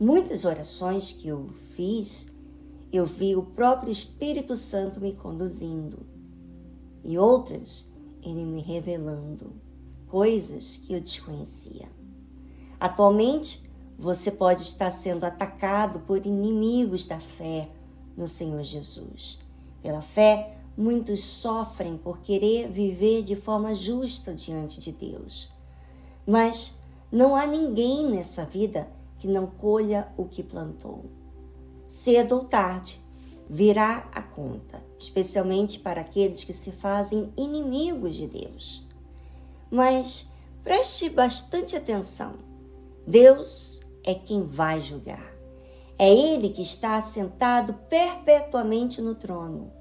Muitas 0.00 0.44
orações 0.44 1.12
que 1.12 1.28
eu 1.28 1.50
fiz, 1.76 2.28
eu 2.92 3.06
vi 3.06 3.36
o 3.36 3.42
próprio 3.44 3.92
Espírito 3.92 4.56
Santo 4.56 5.00
me 5.00 5.12
conduzindo. 5.12 6.04
E 7.04 7.16
outras, 7.16 7.88
ele 8.20 8.44
me 8.44 8.60
revelando 8.60 9.52
coisas 10.08 10.76
que 10.76 10.92
eu 10.92 11.00
desconhecia. 11.00 11.88
Atualmente, 12.80 13.72
você 13.98 14.30
pode 14.30 14.62
estar 14.62 14.90
sendo 14.92 15.24
atacado 15.24 16.00
por 16.00 16.24
inimigos 16.26 17.04
da 17.04 17.20
fé 17.20 17.68
no 18.16 18.28
Senhor 18.28 18.62
Jesus. 18.62 19.38
Pela 19.82 20.02
fé, 20.02 20.56
muitos 20.76 21.22
sofrem 21.22 21.96
por 21.96 22.20
querer 22.20 22.68
viver 22.68 23.22
de 23.22 23.36
forma 23.36 23.74
justa 23.74 24.34
diante 24.34 24.80
de 24.80 24.92
Deus. 24.92 25.50
Mas 26.26 26.78
não 27.10 27.36
há 27.36 27.46
ninguém 27.46 28.10
nessa 28.10 28.44
vida 28.44 28.88
que 29.18 29.28
não 29.28 29.46
colha 29.46 30.08
o 30.16 30.24
que 30.24 30.42
plantou. 30.42 31.04
cedo 31.88 32.36
ou 32.36 32.44
tarde, 32.44 32.98
virá 33.48 34.08
a 34.12 34.20
conta, 34.20 34.82
especialmente 34.98 35.78
para 35.78 36.00
aqueles 36.00 36.42
que 36.42 36.52
se 36.52 36.72
fazem 36.72 37.32
inimigos 37.36 38.16
de 38.16 38.26
Deus. 38.26 38.82
Mas 39.70 40.28
preste 40.64 41.08
bastante 41.08 41.76
atenção. 41.76 42.34
Deus 43.06 43.80
é 44.04 44.14
quem 44.14 44.42
vai 44.42 44.80
julgar. 44.80 45.34
É 45.98 46.12
Ele 46.12 46.50
que 46.50 46.62
está 46.62 46.96
assentado 46.96 47.74
perpetuamente 47.88 49.00
no 49.00 49.14
trono. 49.14 49.72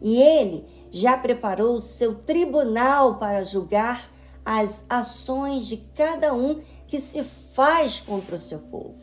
E 0.00 0.20
Ele 0.20 0.64
já 0.90 1.16
preparou 1.16 1.76
o 1.76 1.80
seu 1.80 2.14
tribunal 2.14 3.18
para 3.18 3.44
julgar 3.44 4.10
as 4.44 4.84
ações 4.88 5.66
de 5.66 5.76
cada 5.94 6.34
um 6.34 6.60
que 6.86 6.98
se 6.98 7.22
faz 7.22 8.00
contra 8.00 8.36
o 8.36 8.40
seu 8.40 8.58
povo. 8.60 8.98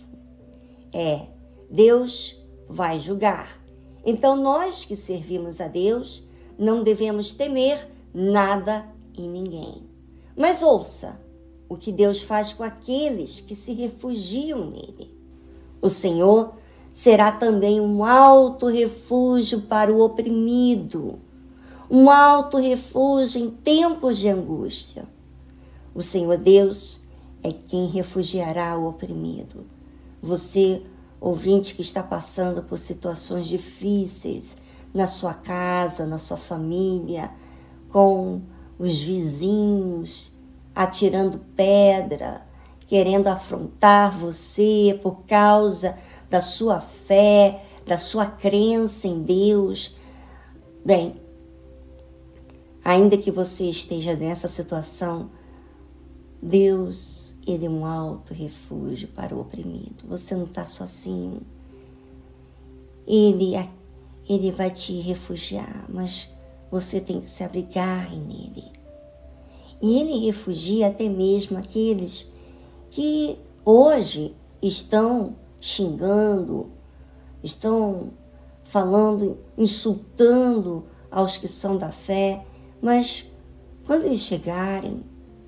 É, 0.91 1.27
Deus 1.69 2.35
vai 2.67 2.99
julgar. 2.99 3.61
Então 4.03 4.35
nós 4.35 4.85
que 4.85 4.95
servimos 4.95 5.61
a 5.61 5.67
Deus 5.67 6.27
não 6.57 6.83
devemos 6.83 7.33
temer 7.33 7.87
nada 8.13 8.87
e 9.17 9.27
ninguém. 9.27 9.87
Mas 10.35 10.63
ouça 10.63 11.19
o 11.67 11.75
que 11.75 11.91
Deus 11.91 12.21
faz 12.21 12.53
com 12.53 12.63
aqueles 12.63 13.39
que 13.39 13.55
se 13.55 13.73
refugiam 13.73 14.69
nele. 14.69 15.13
O 15.81 15.89
Senhor 15.89 16.53
será 16.93 17.31
também 17.31 17.81
um 17.81 18.03
alto 18.03 18.67
refúgio 18.67 19.61
para 19.61 19.91
o 19.91 20.01
oprimido, 20.01 21.19
um 21.89 22.09
alto 22.09 22.57
refúgio 22.57 23.41
em 23.41 23.49
tempos 23.49 24.17
de 24.17 24.29
angústia. 24.29 25.05
O 25.93 26.01
Senhor 26.01 26.37
Deus 26.37 27.01
é 27.43 27.51
quem 27.51 27.87
refugiará 27.87 28.77
o 28.77 28.87
oprimido. 28.87 29.65
Você, 30.21 30.81
ouvinte 31.19 31.75
que 31.75 31.81
está 31.81 32.01
passando 32.01 32.63
por 32.63 32.79
situações 32.79 33.47
difíceis 33.47 34.57
na 34.93 35.07
sua 35.07 35.33
casa, 35.33 36.05
na 36.05 36.17
sua 36.17 36.37
família, 36.37 37.29
com 37.89 38.41
os 38.79 38.99
vizinhos 38.99 40.34
atirando 40.75 41.39
pedra, 41.55 42.45
querendo 42.87 43.27
afrontar 43.27 44.11
você 44.11 44.99
por 45.01 45.23
causa 45.23 45.97
da 46.29 46.41
sua 46.41 46.81
fé, 46.81 47.63
da 47.87 47.97
sua 47.97 48.25
crença 48.25 49.07
em 49.07 49.21
Deus. 49.21 49.95
Bem, 50.83 51.15
ainda 52.83 53.17
que 53.17 53.31
você 53.31 53.69
esteja 53.69 54.15
nessa 54.15 54.47
situação, 54.47 55.29
Deus, 56.41 57.33
Ele 57.47 57.65
é 57.65 57.69
um 57.69 57.85
alto 57.85 58.33
refúgio 58.33 59.07
para 59.07 59.33
o 59.33 59.39
oprimido. 59.39 60.05
Você 60.07 60.35
não 60.35 60.45
está 60.45 60.65
sozinho. 60.65 61.41
Ele, 63.07 63.53
ele 64.27 64.51
vai 64.51 64.71
te 64.71 64.99
refugiar, 64.99 65.85
mas 65.87 66.33
você 66.69 66.99
tem 66.99 67.21
que 67.21 67.29
se 67.29 67.43
abrigar 67.43 68.11
nele. 68.11 68.74
E 69.81 69.99
ele 69.99 70.25
refugia 70.25 70.87
até 70.87 71.07
mesmo 71.09 71.57
aqueles 71.57 72.31
que 72.89 73.37
hoje 73.63 74.33
estão 74.61 75.35
xingando, 75.59 76.69
estão 77.43 78.11
falando, 78.63 79.37
insultando 79.57 80.85
aos 81.11 81.37
que 81.37 81.47
são 81.47 81.77
da 81.77 81.91
fé, 81.91 82.45
mas 82.81 83.25
quando 83.85 84.05
eles 84.05 84.21
chegarem 84.21 85.01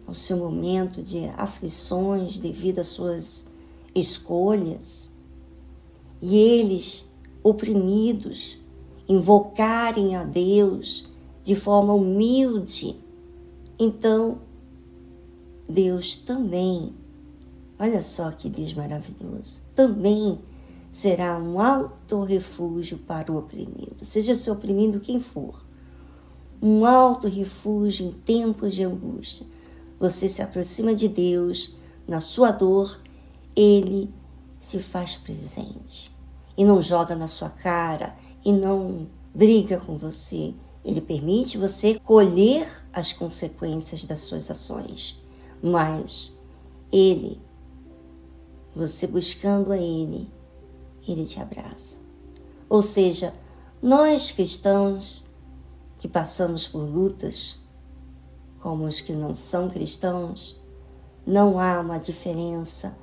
ao 0.07 0.13
seu 0.13 0.37
momento 0.37 1.01
de 1.01 1.25
aflições 1.35 2.39
devido 2.39 2.79
às 2.79 2.87
suas 2.87 3.45
escolhas, 3.93 5.11
e 6.21 6.35
eles, 6.35 7.05
oprimidos, 7.43 8.57
invocarem 9.07 10.15
a 10.15 10.23
Deus 10.23 11.07
de 11.43 11.55
forma 11.55 11.93
humilde, 11.93 12.95
então 13.79 14.39
Deus 15.69 16.15
também, 16.15 16.93
olha 17.79 18.01
só 18.01 18.31
que 18.31 18.49
Deus 18.49 18.73
maravilhoso, 18.73 19.61
também 19.75 20.39
será 20.91 21.37
um 21.37 21.59
alto 21.59 22.23
refúgio 22.23 22.97
para 22.97 23.31
o 23.31 23.37
oprimido, 23.37 24.03
seja 24.03 24.33
se 24.33 24.49
oprimindo 24.49 24.99
quem 24.99 25.19
for, 25.19 25.63
um 26.61 26.85
alto 26.85 27.27
refúgio 27.27 28.07
em 28.07 28.11
tempos 28.11 28.73
de 28.73 28.83
angústia 28.83 29.45
você 29.99 30.29
se 30.29 30.41
aproxima 30.41 30.93
de 30.93 31.07
Deus, 31.07 31.75
na 32.07 32.21
sua 32.21 32.51
dor, 32.51 32.99
Ele 33.55 34.13
se 34.59 34.79
faz 34.79 35.15
presente. 35.15 36.15
E 36.55 36.63
não 36.63 36.81
joga 36.81 37.15
na 37.15 37.27
sua 37.27 37.49
cara, 37.49 38.15
e 38.45 38.51
não 38.51 39.07
briga 39.33 39.79
com 39.79 39.97
você. 39.97 40.53
Ele 40.87 41.01
permite 41.01 41.57
você 41.57 41.99
colher 41.99 42.65
as 42.93 43.11
consequências 43.11 44.05
das 44.05 44.21
suas 44.21 44.49
ações. 44.49 45.21
Mas 45.61 46.33
Ele, 46.89 47.41
você 48.73 49.05
buscando 49.05 49.73
a 49.73 49.77
Ele, 49.77 50.31
Ele 51.05 51.25
te 51.25 51.41
abraça. 51.41 51.99
Ou 52.69 52.81
seja, 52.81 53.33
nós 53.81 54.31
cristãos 54.31 55.25
que 55.99 56.07
passamos 56.07 56.65
por 56.65 56.83
lutas, 56.83 57.59
como 58.61 58.85
os 58.85 59.01
que 59.01 59.11
não 59.11 59.35
são 59.35 59.69
cristãos, 59.69 60.63
não 61.25 61.59
há 61.59 61.81
uma 61.81 61.97
diferença 61.97 62.97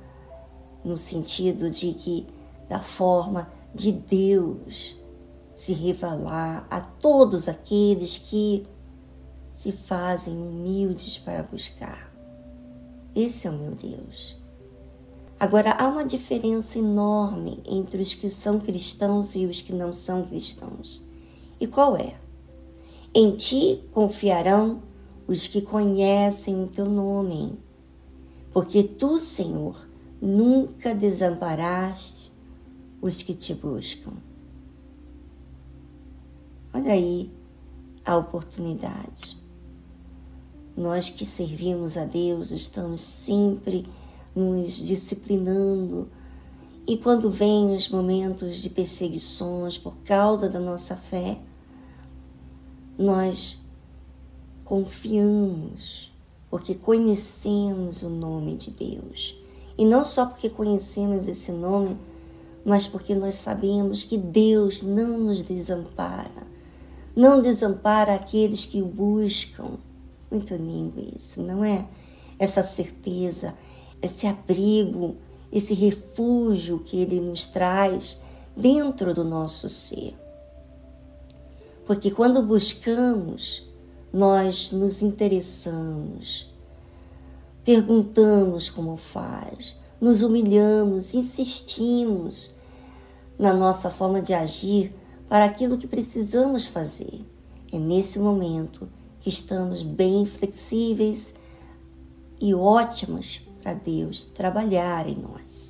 no 0.83 0.97
sentido 0.97 1.69
de 1.69 1.93
que, 1.93 2.25
da 2.67 2.79
forma 2.79 3.47
de 3.75 3.91
Deus 3.91 4.97
se 5.55 5.71
revelar 5.73 6.67
a 6.69 6.81
todos 6.81 7.47
aqueles 7.47 8.17
que 8.17 8.67
se 9.55 9.71
fazem 9.71 10.35
humildes 10.37 11.17
para 11.17 11.41
buscar. 11.43 12.13
Esse 13.15 13.47
é 13.47 13.49
o 13.49 13.57
meu 13.57 13.71
Deus. 13.71 14.35
Agora, 15.39 15.71
há 15.71 15.87
uma 15.87 16.03
diferença 16.03 16.77
enorme 16.77 17.61
entre 17.65 18.01
os 18.01 18.13
que 18.13 18.29
são 18.29 18.59
cristãos 18.59 19.33
e 19.35 19.45
os 19.45 19.61
que 19.61 19.71
não 19.71 19.93
são 19.93 20.23
cristãos. 20.23 21.01
E 21.59 21.65
qual 21.65 21.95
é? 21.95 22.15
Em 23.13 23.31
ti 23.31 23.81
confiarão 23.93 24.81
os 25.25 25.47
que 25.47 25.61
conhecem 25.61 26.61
o 26.61 26.67
teu 26.67 26.85
nome, 26.85 27.57
porque 28.51 28.83
tu, 28.83 29.19
Senhor, 29.19 29.87
nunca 30.21 30.93
desamparaste 30.93 32.31
os 33.01 33.23
que 33.23 33.33
te 33.33 33.53
buscam. 33.53 34.13
Olha 36.75 36.91
aí 36.91 37.31
a 38.03 38.17
oportunidade. 38.17 39.37
Nós 40.75 41.07
que 41.07 41.25
servimos 41.25 41.95
a 41.95 42.03
Deus 42.03 42.51
estamos 42.51 42.99
sempre 42.99 43.87
nos 44.35 44.73
disciplinando 44.85 46.09
e 46.85 46.97
quando 46.97 47.31
vêm 47.31 47.73
os 47.73 47.87
momentos 47.87 48.57
de 48.57 48.69
perseguições 48.69 49.77
por 49.77 49.95
causa 50.03 50.49
da 50.49 50.59
nossa 50.59 50.97
fé, 50.97 51.39
nós 52.97 53.65
confiamos, 54.65 56.11
porque 56.49 56.75
conhecemos 56.75 58.03
o 58.03 58.09
nome 58.09 58.57
de 58.57 58.71
Deus. 58.71 59.37
E 59.77 59.85
não 59.85 60.03
só 60.03 60.25
porque 60.25 60.49
conhecemos 60.49 61.25
esse 61.25 61.53
nome, 61.53 61.97
mas 62.65 62.85
porque 62.85 63.15
nós 63.15 63.35
sabemos 63.35 64.03
que 64.03 64.17
Deus 64.17 64.83
não 64.83 65.17
nos 65.17 65.41
desampara. 65.41 66.54
Não 67.15 67.41
desampara 67.41 68.13
aqueles 68.13 68.65
que 68.65 68.81
o 68.81 68.85
buscam. 68.85 69.77
Muito 70.29 70.53
lindo 70.55 71.01
isso, 71.15 71.41
não 71.41 71.63
é? 71.63 71.85
Essa 72.37 72.61
certeza, 72.61 73.53
esse 74.01 74.27
abrigo, 74.27 75.15
esse 75.51 75.73
refúgio 75.73 76.79
que 76.79 76.97
Ele 76.97 77.21
nos 77.21 77.45
traz 77.45 78.19
dentro 78.55 79.13
do 79.13 79.23
nosso 79.23 79.69
ser. 79.69 80.13
Porque 81.85 82.11
quando 82.11 82.41
buscamos, 82.41 83.65
nós 84.11 84.71
nos 84.71 85.01
interessamos, 85.01 86.51
perguntamos 87.63 88.69
como 88.69 88.97
faz, 88.97 89.77
nos 90.01 90.21
humilhamos, 90.21 91.13
insistimos 91.13 92.55
na 93.37 93.53
nossa 93.53 93.89
forma 93.89 94.21
de 94.21 94.33
agir 94.33 94.93
para 95.27 95.45
aquilo 95.45 95.77
que 95.77 95.87
precisamos 95.87 96.65
fazer. 96.65 97.25
É 97.71 97.77
nesse 97.77 98.19
momento 98.19 98.87
que 99.19 99.29
estamos 99.29 99.81
bem 99.81 100.25
flexíveis 100.25 101.35
e 102.39 102.53
ótimos 102.53 103.41
para 103.61 103.73
Deus 103.73 104.25
trabalhar 104.25 105.07
em 105.07 105.15
nós. 105.15 105.69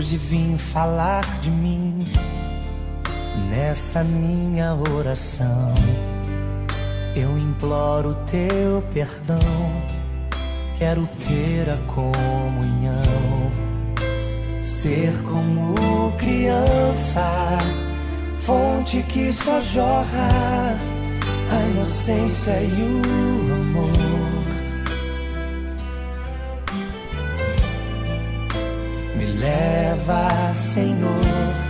Hoje 0.00 0.16
vim 0.16 0.56
falar 0.56 1.40
de 1.40 1.50
mim 1.50 1.98
nessa 3.48 4.02
minha 4.02 4.74
oração. 4.74 5.74
Eu 7.14 7.36
imploro 7.36 8.14
teu 8.26 8.82
perdão, 8.92 9.38
quero 10.78 11.08
ter 11.26 11.70
a 11.70 11.76
comunhão, 11.92 13.50
ser 14.62 15.12
como 15.24 16.12
criança, 16.18 17.58
fonte 18.38 19.02
que 19.02 19.32
só 19.32 19.60
jorra 19.60 20.78
a 21.50 21.62
inocência 21.72 22.60
e 22.62 22.82
o 22.82 23.54
amor. 23.54 23.90
Me 29.16 29.24
leva, 29.24 30.54
Senhor, 30.54 31.69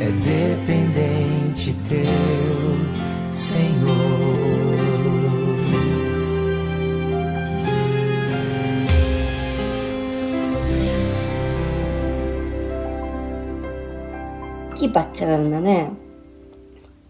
é 0.00 0.10
dependente 0.10 1.74
teu, 1.88 3.28
Senhor. 3.28 4.38
Que 14.76 14.86
bacana, 14.86 15.60
né? 15.60 15.90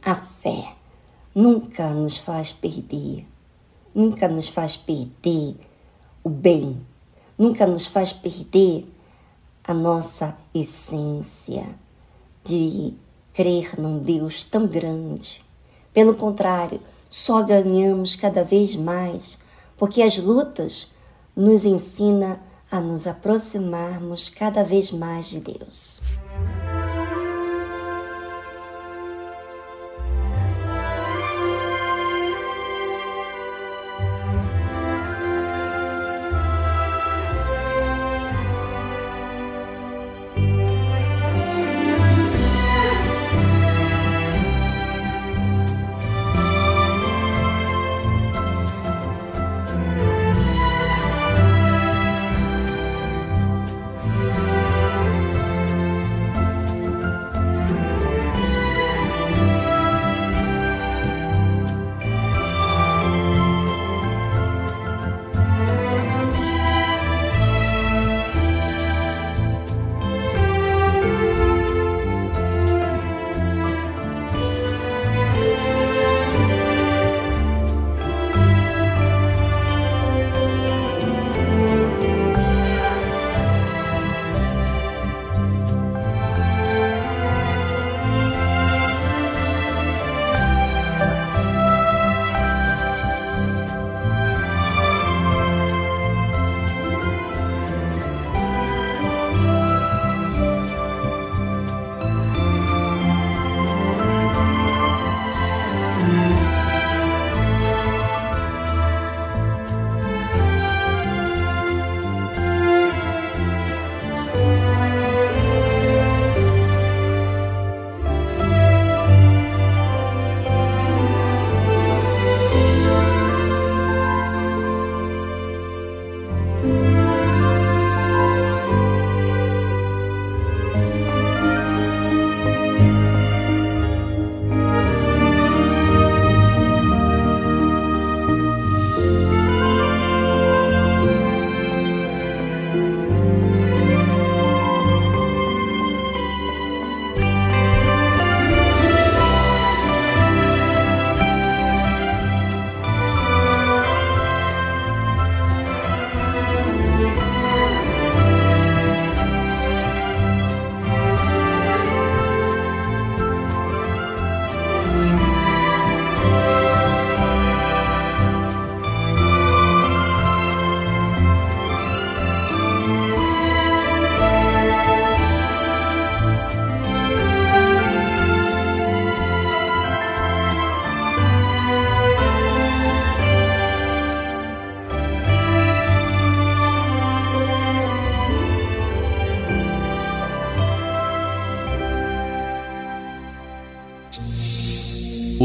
A 0.02 0.14
fé 0.14 0.72
nunca 1.34 1.90
nos 1.90 2.16
faz 2.16 2.52
perder, 2.52 3.26
nunca 3.94 4.26
nos 4.26 4.48
faz 4.48 4.78
perder 4.78 5.56
o 6.24 6.30
bem, 6.30 6.80
nunca 7.36 7.66
nos 7.66 7.86
faz 7.86 8.14
perder 8.14 8.90
a 9.62 9.74
nossa 9.74 10.38
essência 10.54 11.66
de 12.48 12.94
crer 13.34 13.78
num 13.78 13.98
Deus 13.98 14.42
tão 14.42 14.66
grande. 14.66 15.44
Pelo 15.92 16.14
contrário, 16.14 16.80
só 17.10 17.42
ganhamos 17.42 18.16
cada 18.16 18.42
vez 18.42 18.74
mais 18.74 19.38
porque 19.76 20.02
as 20.02 20.16
lutas 20.16 20.92
nos 21.36 21.64
ensina 21.64 22.40
a 22.70 22.80
nos 22.80 23.06
aproximarmos 23.06 24.28
cada 24.28 24.64
vez 24.64 24.90
mais 24.90 25.26
de 25.26 25.40
Deus. 25.40 26.02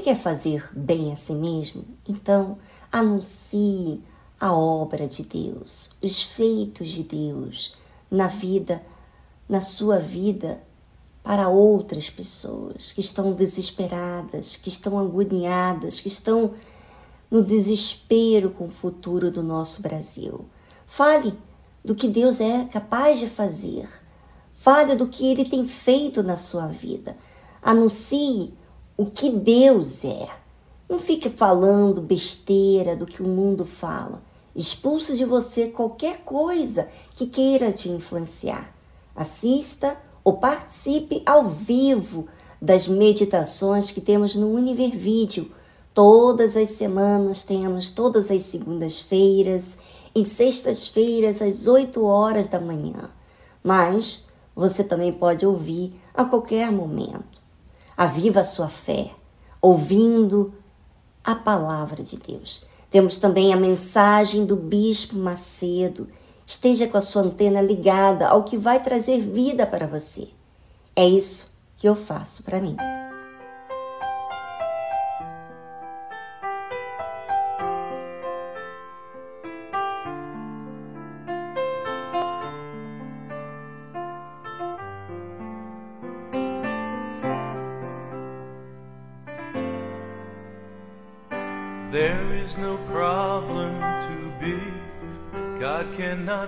Você 0.00 0.04
quer 0.04 0.16
fazer 0.16 0.66
bem 0.72 1.12
a 1.12 1.14
si 1.14 1.34
mesmo? 1.34 1.84
Então, 2.08 2.56
anuncie 2.90 4.02
a 4.40 4.50
obra 4.50 5.06
de 5.06 5.22
Deus, 5.22 5.94
os 6.02 6.22
feitos 6.22 6.88
de 6.88 7.02
Deus 7.02 7.74
na 8.10 8.26
vida, 8.26 8.82
na 9.46 9.60
sua 9.60 9.98
vida, 9.98 10.62
para 11.22 11.50
outras 11.50 12.08
pessoas 12.08 12.92
que 12.92 13.02
estão 13.02 13.32
desesperadas, 13.32 14.56
que 14.56 14.70
estão 14.70 14.98
agoniadas, 14.98 16.00
que 16.00 16.08
estão 16.08 16.54
no 17.30 17.44
desespero 17.44 18.48
com 18.48 18.68
o 18.68 18.72
futuro 18.72 19.30
do 19.30 19.42
nosso 19.42 19.82
Brasil. 19.82 20.46
Fale 20.86 21.34
do 21.84 21.94
que 21.94 22.08
Deus 22.08 22.40
é 22.40 22.64
capaz 22.72 23.18
de 23.18 23.28
fazer. 23.28 23.86
Fale 24.54 24.96
do 24.96 25.08
que 25.08 25.30
ele 25.30 25.44
tem 25.44 25.66
feito 25.66 26.22
na 26.22 26.38
sua 26.38 26.68
vida. 26.68 27.14
Anuncie 27.60 28.54
o 29.00 29.06
que 29.06 29.30
Deus 29.30 30.04
é. 30.04 30.28
Não 30.86 30.98
fique 30.98 31.30
falando 31.30 32.02
besteira 32.02 32.94
do 32.94 33.06
que 33.06 33.22
o 33.22 33.26
mundo 33.26 33.64
fala. 33.64 34.20
Expulse 34.54 35.16
de 35.16 35.24
você 35.24 35.68
qualquer 35.68 36.18
coisa 36.18 36.86
que 37.16 37.26
queira 37.26 37.72
te 37.72 37.88
influenciar. 37.88 38.70
Assista 39.16 39.96
ou 40.22 40.34
participe 40.34 41.22
ao 41.24 41.48
vivo 41.48 42.26
das 42.60 42.86
meditações 42.86 43.90
que 43.90 44.02
temos 44.02 44.36
no 44.36 44.52
Univer 44.52 44.90
Vídeo. 44.90 45.50
Todas 45.94 46.54
as 46.54 46.68
semanas 46.68 47.42
temos, 47.42 47.88
todas 47.88 48.30
as 48.30 48.42
segundas-feiras 48.42 49.78
e 50.14 50.26
sextas-feiras 50.26 51.40
às 51.40 51.66
8 51.66 52.04
horas 52.04 52.48
da 52.48 52.60
manhã. 52.60 53.08
Mas 53.64 54.28
você 54.54 54.84
também 54.84 55.10
pode 55.10 55.46
ouvir 55.46 55.94
a 56.12 56.26
qualquer 56.26 56.70
momento. 56.70 57.29
Aviva 58.00 58.40
a 58.40 58.44
sua 58.44 58.66
fé, 58.66 59.10
ouvindo 59.60 60.54
a 61.22 61.34
palavra 61.34 62.02
de 62.02 62.16
Deus. 62.16 62.64
Temos 62.90 63.18
também 63.18 63.52
a 63.52 63.58
mensagem 63.58 64.46
do 64.46 64.56
Bispo 64.56 65.16
Macedo. 65.16 66.08
Esteja 66.46 66.88
com 66.88 66.96
a 66.96 67.02
sua 67.02 67.20
antena 67.20 67.60
ligada 67.60 68.26
ao 68.26 68.42
que 68.42 68.56
vai 68.56 68.82
trazer 68.82 69.20
vida 69.20 69.66
para 69.66 69.86
você. 69.86 70.28
É 70.96 71.04
isso 71.04 71.52
que 71.76 71.86
eu 71.86 71.94
faço 71.94 72.42
para 72.42 72.58
mim. 72.58 72.74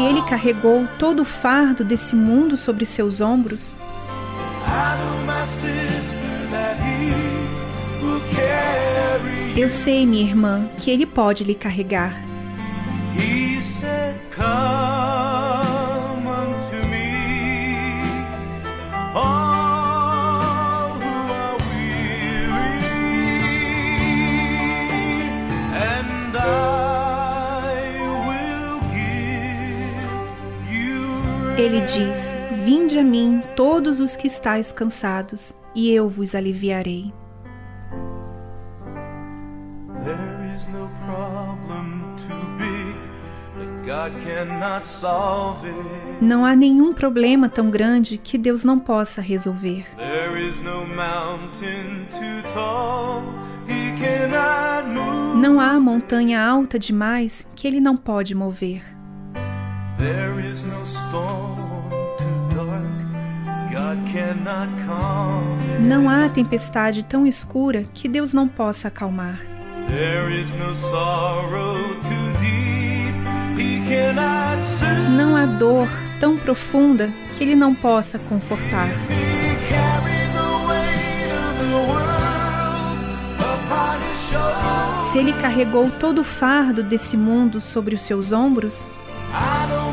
Se 0.00 0.06
ele 0.06 0.22
carregou 0.22 0.88
todo 0.98 1.20
o 1.20 1.24
fardo 1.26 1.84
desse 1.84 2.16
mundo 2.16 2.56
sobre 2.56 2.86
seus 2.86 3.20
ombros, 3.20 3.74
eu 9.54 9.68
sei, 9.68 10.06
minha 10.06 10.22
irmã, 10.22 10.70
que 10.78 10.90
ele 10.90 11.04
pode 11.04 11.44
lhe 11.44 11.54
carregar. 11.54 12.14
Ele 31.60 31.82
diz: 31.82 32.34
Vinde 32.64 32.98
a 32.98 33.04
mim, 33.04 33.42
todos 33.54 34.00
os 34.00 34.16
que 34.16 34.26
estáis 34.26 34.72
cansados, 34.72 35.54
e 35.74 35.90
eu 35.90 36.08
vos 36.08 36.34
aliviarei. 36.34 37.12
Não 46.18 46.46
há 46.46 46.56
nenhum 46.56 46.94
problema 46.94 47.46
tão 47.46 47.70
grande 47.70 48.16
que 48.16 48.38
Deus 48.38 48.64
não 48.64 48.78
possa 48.78 49.20
resolver. 49.20 49.86
Não 55.36 55.60
há 55.60 55.78
montanha 55.78 56.42
alta 56.42 56.78
demais 56.78 57.46
que 57.54 57.68
Ele 57.68 57.80
não 57.80 57.98
pode 57.98 58.34
mover. 58.34 58.99
Não 65.78 66.08
há 66.08 66.26
tempestade 66.30 67.04
tão 67.04 67.26
escura 67.26 67.84
que 67.92 68.08
Deus 68.08 68.32
não 68.32 68.48
possa 68.48 68.88
acalmar. 68.88 69.40
Não 75.10 75.36
há 75.36 75.44
dor 75.44 75.86
tão 76.18 76.38
profunda 76.38 77.10
que 77.36 77.44
Ele 77.44 77.54
não 77.54 77.74
possa 77.74 78.18
confortar. 78.18 78.88
Se 84.98 85.18
Ele 85.18 85.34
carregou 85.34 85.90
todo 85.90 86.22
o 86.22 86.24
fardo 86.24 86.82
desse 86.82 87.18
mundo 87.18 87.60
sobre 87.60 87.94
os 87.94 88.00
seus 88.00 88.32
ombros, 88.32 88.86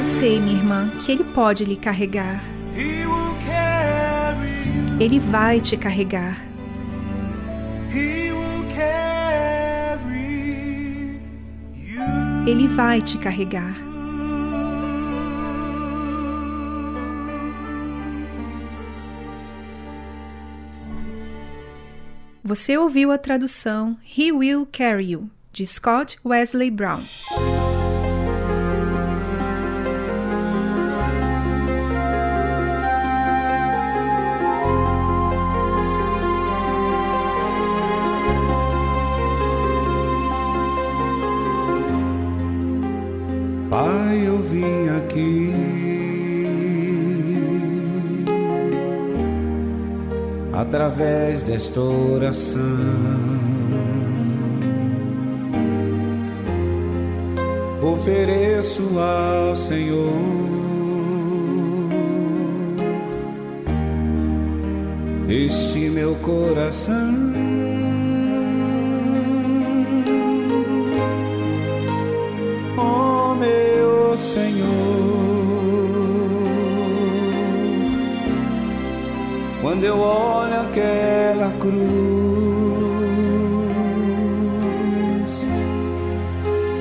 eu 0.00 0.04
sei, 0.06 0.40
minha 0.40 0.56
irmã, 0.56 0.90
que 1.04 1.12
ele 1.12 1.22
pode 1.22 1.62
lhe 1.62 1.76
carregar. 1.76 2.42
Ele 4.98 5.18
vai 5.18 5.60
te 5.60 5.76
carregar. 5.76 6.40
Ele 12.46 12.66
vai 12.68 13.02
te 13.02 13.18
carregar. 13.18 13.76
Você 22.42 22.78
ouviu 22.78 23.12
a 23.12 23.18
tradução 23.18 23.98
He 24.02 24.32
Will 24.32 24.66
Carry 24.72 25.10
You, 25.10 25.28
de 25.52 25.66
Scott 25.66 26.18
Wesley 26.24 26.70
Brown. 26.70 27.02
Pai, 43.80 44.26
eu 44.26 44.36
vim 44.42 44.90
aqui 44.90 45.54
através 50.52 51.44
desta 51.44 51.80
oração. 51.80 52.60
Ofereço 57.80 58.82
ao 58.98 59.56
Senhor 59.56 60.12
este 65.26 65.88
meu 65.88 66.16
coração. 66.16 67.49
Meu 73.40 74.16
Senhor, 74.16 74.68
quando 79.62 79.84
eu 79.84 79.98
olho 79.98 80.60
aquela 80.60 81.50
cruz, 81.58 81.80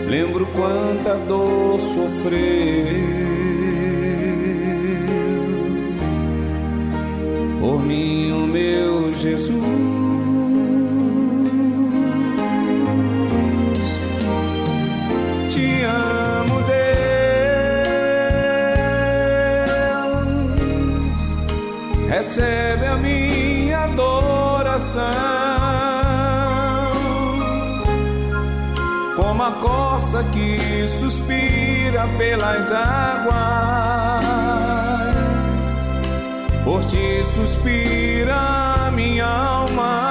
lembro 0.08 0.46
quanta 0.48 1.18
dor 1.28 1.80
sofreu 1.80 3.09
Recebe 22.30 22.86
a 22.86 22.96
minha 22.96 23.86
adoração. 23.86 25.02
Como 29.16 29.42
a 29.42 29.52
corça 29.54 30.24
que 30.26 30.88
suspira 31.00 32.08
pelas 32.20 32.72
águas, 32.72 34.24
por 36.64 36.86
ti 36.86 37.24
suspira 37.34 38.92
minha 38.94 39.26
alma. 39.26 40.09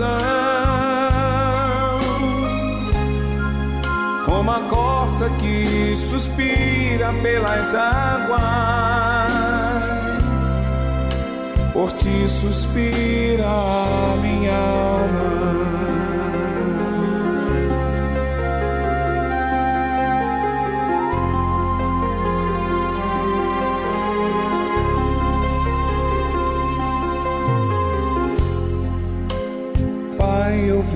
Adoração. 0.00 0.06
Como 4.24 4.50
a 4.50 4.60
corça 4.68 5.30
que 5.40 5.96
suspira 6.10 7.12
pelas 7.22 7.74
águas, 7.74 8.40
por 11.72 11.92
ti 11.92 12.28
suspira 12.28 13.48
minha 14.20 14.54
alma. 14.54 15.65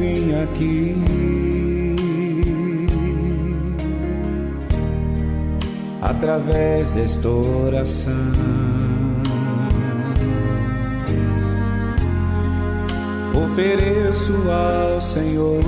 Vim 0.01 0.33
aqui 0.43 0.97
através 6.01 6.93
desta 6.93 7.29
oração. 7.29 8.15
Ofereço 13.45 14.33
ao 14.51 15.01
Senhor 15.03 15.63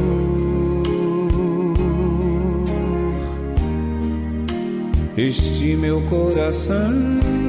este 5.16 5.76
meu 5.76 6.00
coração. 6.08 7.41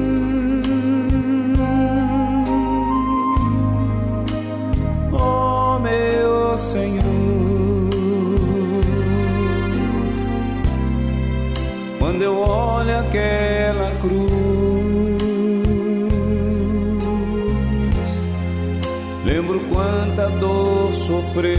Eu 12.84 12.90
olho 12.90 12.98
aquela 12.98 13.90
cruz, 14.00 14.30
lembro 19.24 19.60
quanta 19.72 20.28
dor 20.38 20.92
sofreu 20.92 21.54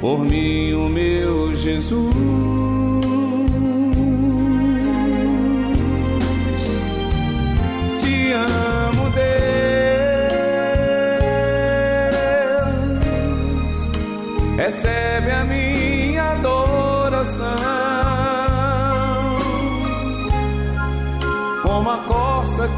por 0.00 0.24
mim, 0.24 0.74
o 0.74 0.88
meu 0.88 1.54
Jesus. 1.54 2.41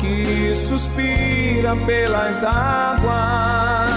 Que 0.01 0.55
suspira 0.69 1.77
pelas 1.87 2.43
águas, 2.43 3.91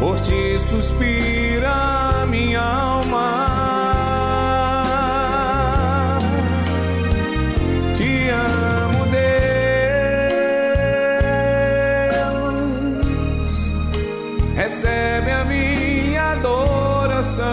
por 0.00 0.20
ti 0.20 0.58
suspira 0.70 2.26
minha 2.28 2.60
alma. 2.60 3.28
Te 7.94 8.30
amo, 8.30 9.04
Deus. 9.06 9.32
Recebe 14.56 15.30
a 15.30 15.44
minha 15.44 16.32
adoração. 16.32 17.44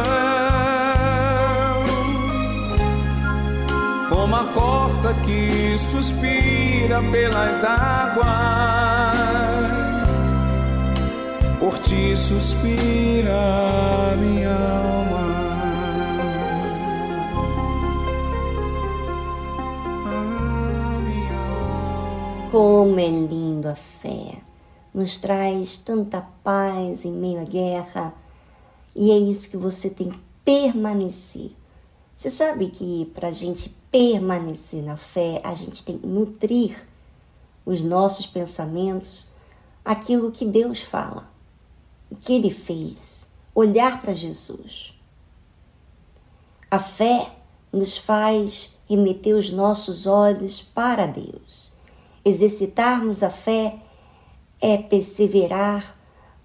Como 4.09 4.35
a 4.35 4.45
corça 4.53 5.13
que 5.25 5.68
suspira 5.79 7.01
pelas 7.11 7.63
águas, 7.63 8.27
por 11.59 11.79
ti 11.79 12.15
suspira 12.17 14.15
minha 14.17 14.55
alma. 14.55 15.27
Minha 21.03 21.33
alma. 21.33 22.49
Como 22.51 22.99
é 22.99 23.07
lindo 23.07 23.69
a 23.69 23.75
fé! 23.75 24.37
Nos 24.93 25.17
traz 25.17 25.77
tanta 25.77 26.21
paz 26.43 27.05
em 27.05 27.13
meio 27.13 27.39
à 27.39 27.43
guerra 27.43 28.13
e 28.95 29.11
é 29.11 29.17
isso 29.17 29.49
que 29.49 29.57
você 29.57 29.89
tem 29.89 30.09
que 30.09 30.19
permanecer. 30.43 31.51
Você 32.17 32.29
sabe 32.29 32.67
que 32.67 33.09
para 33.13 33.29
a 33.29 33.31
gente 33.31 33.78
permanecer 33.91 34.83
na 34.83 34.97
fé, 34.97 35.41
a 35.43 35.55
gente 35.55 35.83
tem 35.83 35.97
que 35.97 36.07
nutrir 36.07 36.87
os 37.65 37.81
nossos 37.81 38.25
pensamentos, 38.25 39.27
aquilo 39.83 40.31
que 40.31 40.45
Deus 40.45 40.81
fala, 40.81 41.29
o 42.09 42.15
que 42.15 42.33
Ele 42.33 42.51
fez, 42.51 43.27
olhar 43.53 44.01
para 44.01 44.13
Jesus. 44.13 44.93
A 46.69 46.79
fé 46.79 47.35
nos 47.71 47.97
faz 47.97 48.77
remeter 48.87 49.35
os 49.35 49.51
nossos 49.51 50.07
olhos 50.07 50.61
para 50.61 51.05
Deus. 51.05 51.71
Exercitarmos 52.23 53.23
a 53.23 53.29
fé 53.29 53.79
é 54.61 54.77
perseverar 54.77 55.95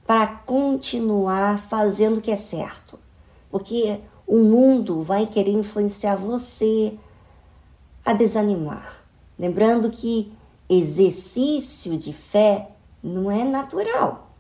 para 0.07 0.27
continuar 0.27 1.59
fazendo 1.69 2.19
o 2.19 2.21
que 2.21 2.31
é 2.31 2.37
certo. 2.37 2.99
Porque 3.51 4.01
o 4.27 4.39
mundo 4.39 5.03
vai 5.03 5.27
querer 5.27 5.53
influenciar 5.53 6.17
você 6.17 6.97
a 8.05 8.13
desanimar. 8.13 9.05
Lembrando 9.39 9.91
que 9.91 10.33
exercício 10.69 11.97
de 11.97 12.13
fé 12.13 12.71
não 13.03 13.31
é 13.31 13.45
natural. 13.45 14.31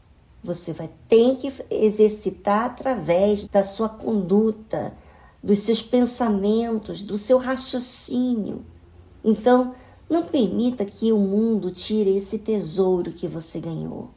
Você 0.42 0.72
vai 0.72 0.90
ter 1.08 1.36
que 1.36 1.52
exercitar 1.70 2.64
através 2.66 3.48
da 3.48 3.64
sua 3.64 3.88
conduta, 3.88 4.94
dos 5.42 5.58
seus 5.58 5.82
pensamentos, 5.82 7.02
do 7.02 7.16
seu 7.16 7.38
raciocínio. 7.38 8.64
Então, 9.24 9.74
não 10.08 10.24
permita 10.24 10.84
que 10.84 11.12
o 11.12 11.18
mundo 11.18 11.70
tire 11.70 12.16
esse 12.16 12.38
tesouro 12.38 13.12
que 13.12 13.26
você 13.26 13.60
ganhou. 13.60 14.10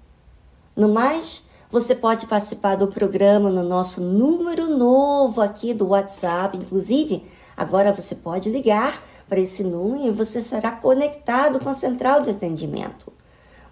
No 0.76 0.90
mais, 0.90 1.50
você 1.72 1.96
pode 1.96 2.28
participar 2.28 2.76
do 2.76 2.88
programa 2.88 3.50
no 3.50 3.64
nosso 3.64 4.00
número 4.00 4.78
novo 4.78 5.42
aqui 5.42 5.74
do 5.74 5.88
WhatsApp. 5.88 6.58
Inclusive, 6.58 7.24
agora 7.58 7.92
você 7.92 8.16
pode 8.16 8.50
ligar 8.50 9.04
para 9.28 9.40
esse 9.40 9.64
número 9.64 10.08
e 10.08 10.12
você 10.12 10.42
será 10.42 10.72
conectado 10.72 11.60
com 11.60 11.70
a 11.70 11.74
central 11.74 12.22
de 12.22 12.30
atendimento. 12.30 13.12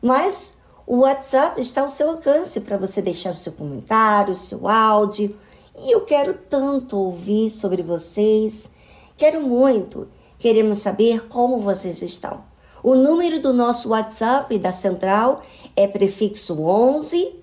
Mas 0.02 0.57
o 0.88 0.98
WhatsApp 0.99 1.60
está 1.62 1.82
ao 1.82 1.90
seu 1.90 2.10
alcance 2.10 2.60
para 2.62 2.78
você 2.78 3.02
deixar 3.02 3.34
o 3.34 3.38
seu 3.38 3.53
comentário, 3.53 4.34
o 4.34 4.36
seu 4.36 4.68
áudio. 4.68 5.36
E 5.78 5.91
eu 5.91 6.02
quero 6.02 6.34
tanto 6.34 6.98
ouvir 6.98 7.49
sobre 7.49 7.82
vocês. 7.82 8.72
Quero 9.18 9.41
muito. 9.41 10.07
Queremos 10.38 10.80
saber 10.80 11.28
como 11.28 11.60
vocês 11.60 12.02
estão. 12.02 12.44
O 12.84 12.94
número 12.94 13.40
do 13.41 13.52
nosso 13.52 13.90
WhatsApp 13.90 14.60
da 14.60 14.72
central 14.72 15.41
é 15.76 15.88
prefixo 15.88 16.62
11 16.62 17.34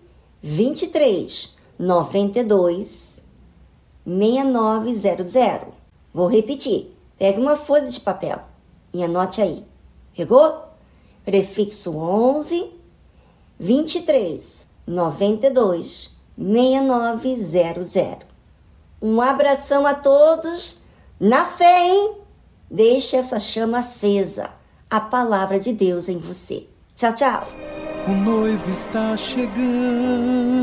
23 0.41 1.57
92 1.79 3.23
6900. 4.07 5.82
Vou 6.13 6.29
repetir. 6.29 6.95
Pegue 7.19 7.41
uma 7.41 7.57
folha 7.57 7.87
de 7.87 8.01
papel 8.01 8.41
e 8.93 9.03
anote 9.03 9.41
aí. 9.41 9.65
Pegou? 10.17 10.65
Prefixo 11.25 11.97
11 11.97 12.71
23 13.59 14.69
92 14.87 16.17
6900. 16.37 18.27
Um 19.01 19.21
abração 19.21 19.87
a 19.87 19.95
todos. 19.95 20.83
Na 21.19 21.45
fé, 21.45 21.89
hein? 21.89 22.17
Deixe 22.71 23.17
essa 23.17 23.39
chama 23.39 23.79
acesa 23.79 24.51
a 24.91 25.01
palavra 25.01 25.59
de 25.59 25.73
Deus 25.73 26.09
em 26.09 26.19
você. 26.19 26.67
Tchau, 26.97 27.15
tchau. 27.15 27.47
O 28.07 28.11
noivo 28.13 28.71
está 28.71 29.17
chegando. 29.17 30.62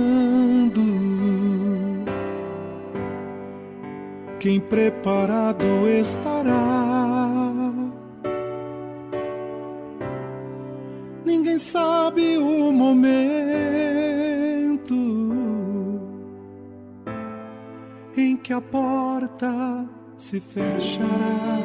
Quem 4.39 4.59
preparado 4.59 5.65
estará. 5.87 7.49
Ninguém 11.25 11.59
sabe 11.59 12.37
o 12.37 12.71
momento 12.71 13.09
em 18.15 18.37
que 18.37 18.53
a 18.53 18.61
porta 18.61 19.85
se 20.17 20.39
fechará. 20.39 21.59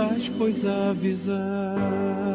estás, 0.00 0.28
pois, 0.30 0.64
avisado 0.64 2.29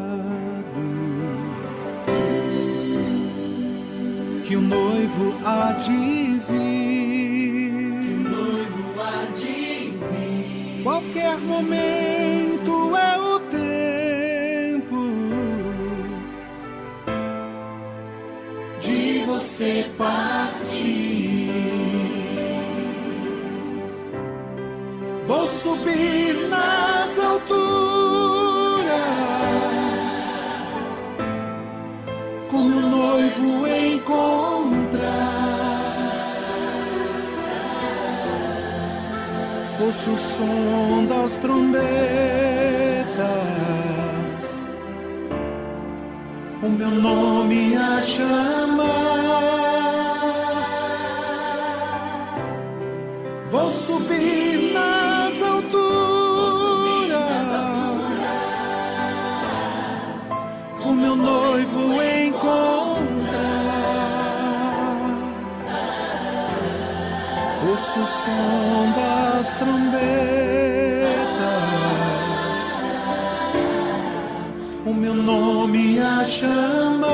que 4.46 4.54
o 4.54 4.60
noivo 4.60 5.34
há 5.44 5.72
de 5.72 6.40
vir. 6.48 8.16
Noivo 8.30 9.00
há 9.00 9.26
de 9.36 9.90
vir. 9.90 10.82
Qualquer 10.84 11.36
momento 11.38 12.96
é 12.96 13.18
o 13.18 13.40
tempo 13.40 15.02
de 18.80 19.24
você 19.26 19.90
partir. 19.98 21.50
Vou 25.26 25.48
subir 25.48 26.48
nas 26.48 27.18
alturas 27.18 27.65
com 32.56 32.62
meu 32.64 32.80
noivo 32.80 33.66
encontrar. 33.66 34.16
Ouço 39.78 40.10
o 40.10 40.16
som 40.16 41.04
das 41.06 41.36
trombetas, 41.36 41.84
o 46.62 46.68
meu 46.68 46.90
nome 46.90 47.76
a 47.76 48.00
chamar. 48.00 48.86
Vou 53.50 53.70
subir 53.70 54.72
nas 54.72 54.95
nome 76.26 76.30
a 76.30 76.30
chamar. 76.30 77.06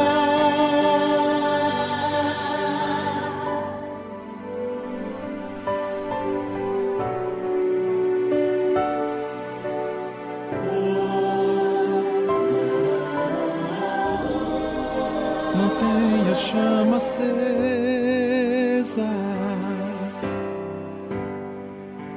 Mantenha 15.55 16.31
a 16.31 16.35
chama 16.35 16.97
acesa. 16.97 17.33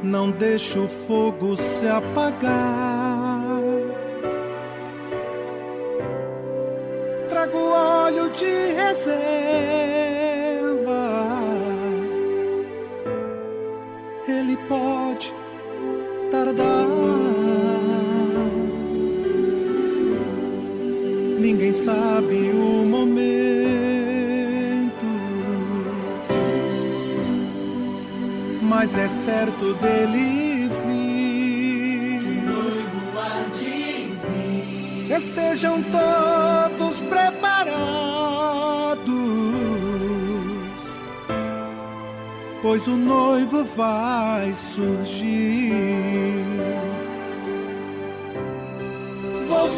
Não 0.04 0.32
deixe 0.32 0.80
o 0.80 0.88
fogo 0.88 1.58
se 1.58 1.88
apagar. 1.88 2.85
De 8.96 9.02
reserva. 9.02 10.92
Ele 14.28 14.58
pode 14.68 15.34
tardar. 16.32 16.86
Ninguém 21.40 21.74
sabe 21.74 22.52
o 22.54 22.86
momento 22.86 23.26
mas 28.62 28.98
é 28.98 29.08
certo 29.08 29.74
dele 29.76 30.70
noivo 32.46 33.00
vir. 35.08 35.16
Estejam 35.16 35.84
todos 35.84 36.05
pois 42.66 42.88
o 42.88 42.98
noivo 42.98 43.64
vai 43.76 44.52
surgir. 44.56 45.72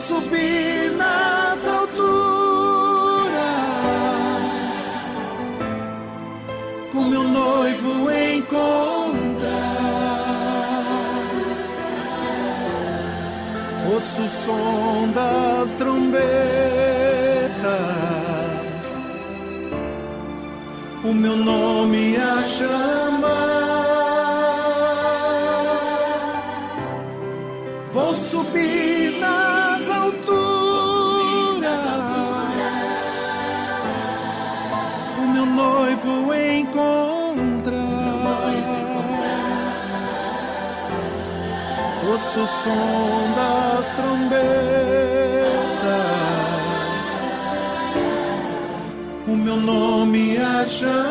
subir 0.08 0.92
nas 0.96 1.68
alturas 1.68 1.98
com 6.94 7.04
meu 7.04 7.24
noivo 7.24 8.10
encontrar. 8.10 9.58
Ouço 13.92 14.22
o 14.22 14.30
som 14.46 14.87
nome 22.58 22.66
a 22.66 22.66
chamar. 22.66 23.38
Vou 27.92 28.16
subir 28.16 29.20
nas 29.20 29.90
alturas, 29.90 30.48
o 35.18 35.22
meu 35.22 35.46
noivo 35.46 36.34
encontrar. 36.34 37.78
Ouço 42.10 42.40
o 42.40 42.48
som 42.48 43.34
das 43.36 43.86
trombetas, 43.96 44.42
o 49.28 49.36
meu 49.36 49.58
nome 49.58 50.38
a 50.38 50.66
chamar. 50.66 51.07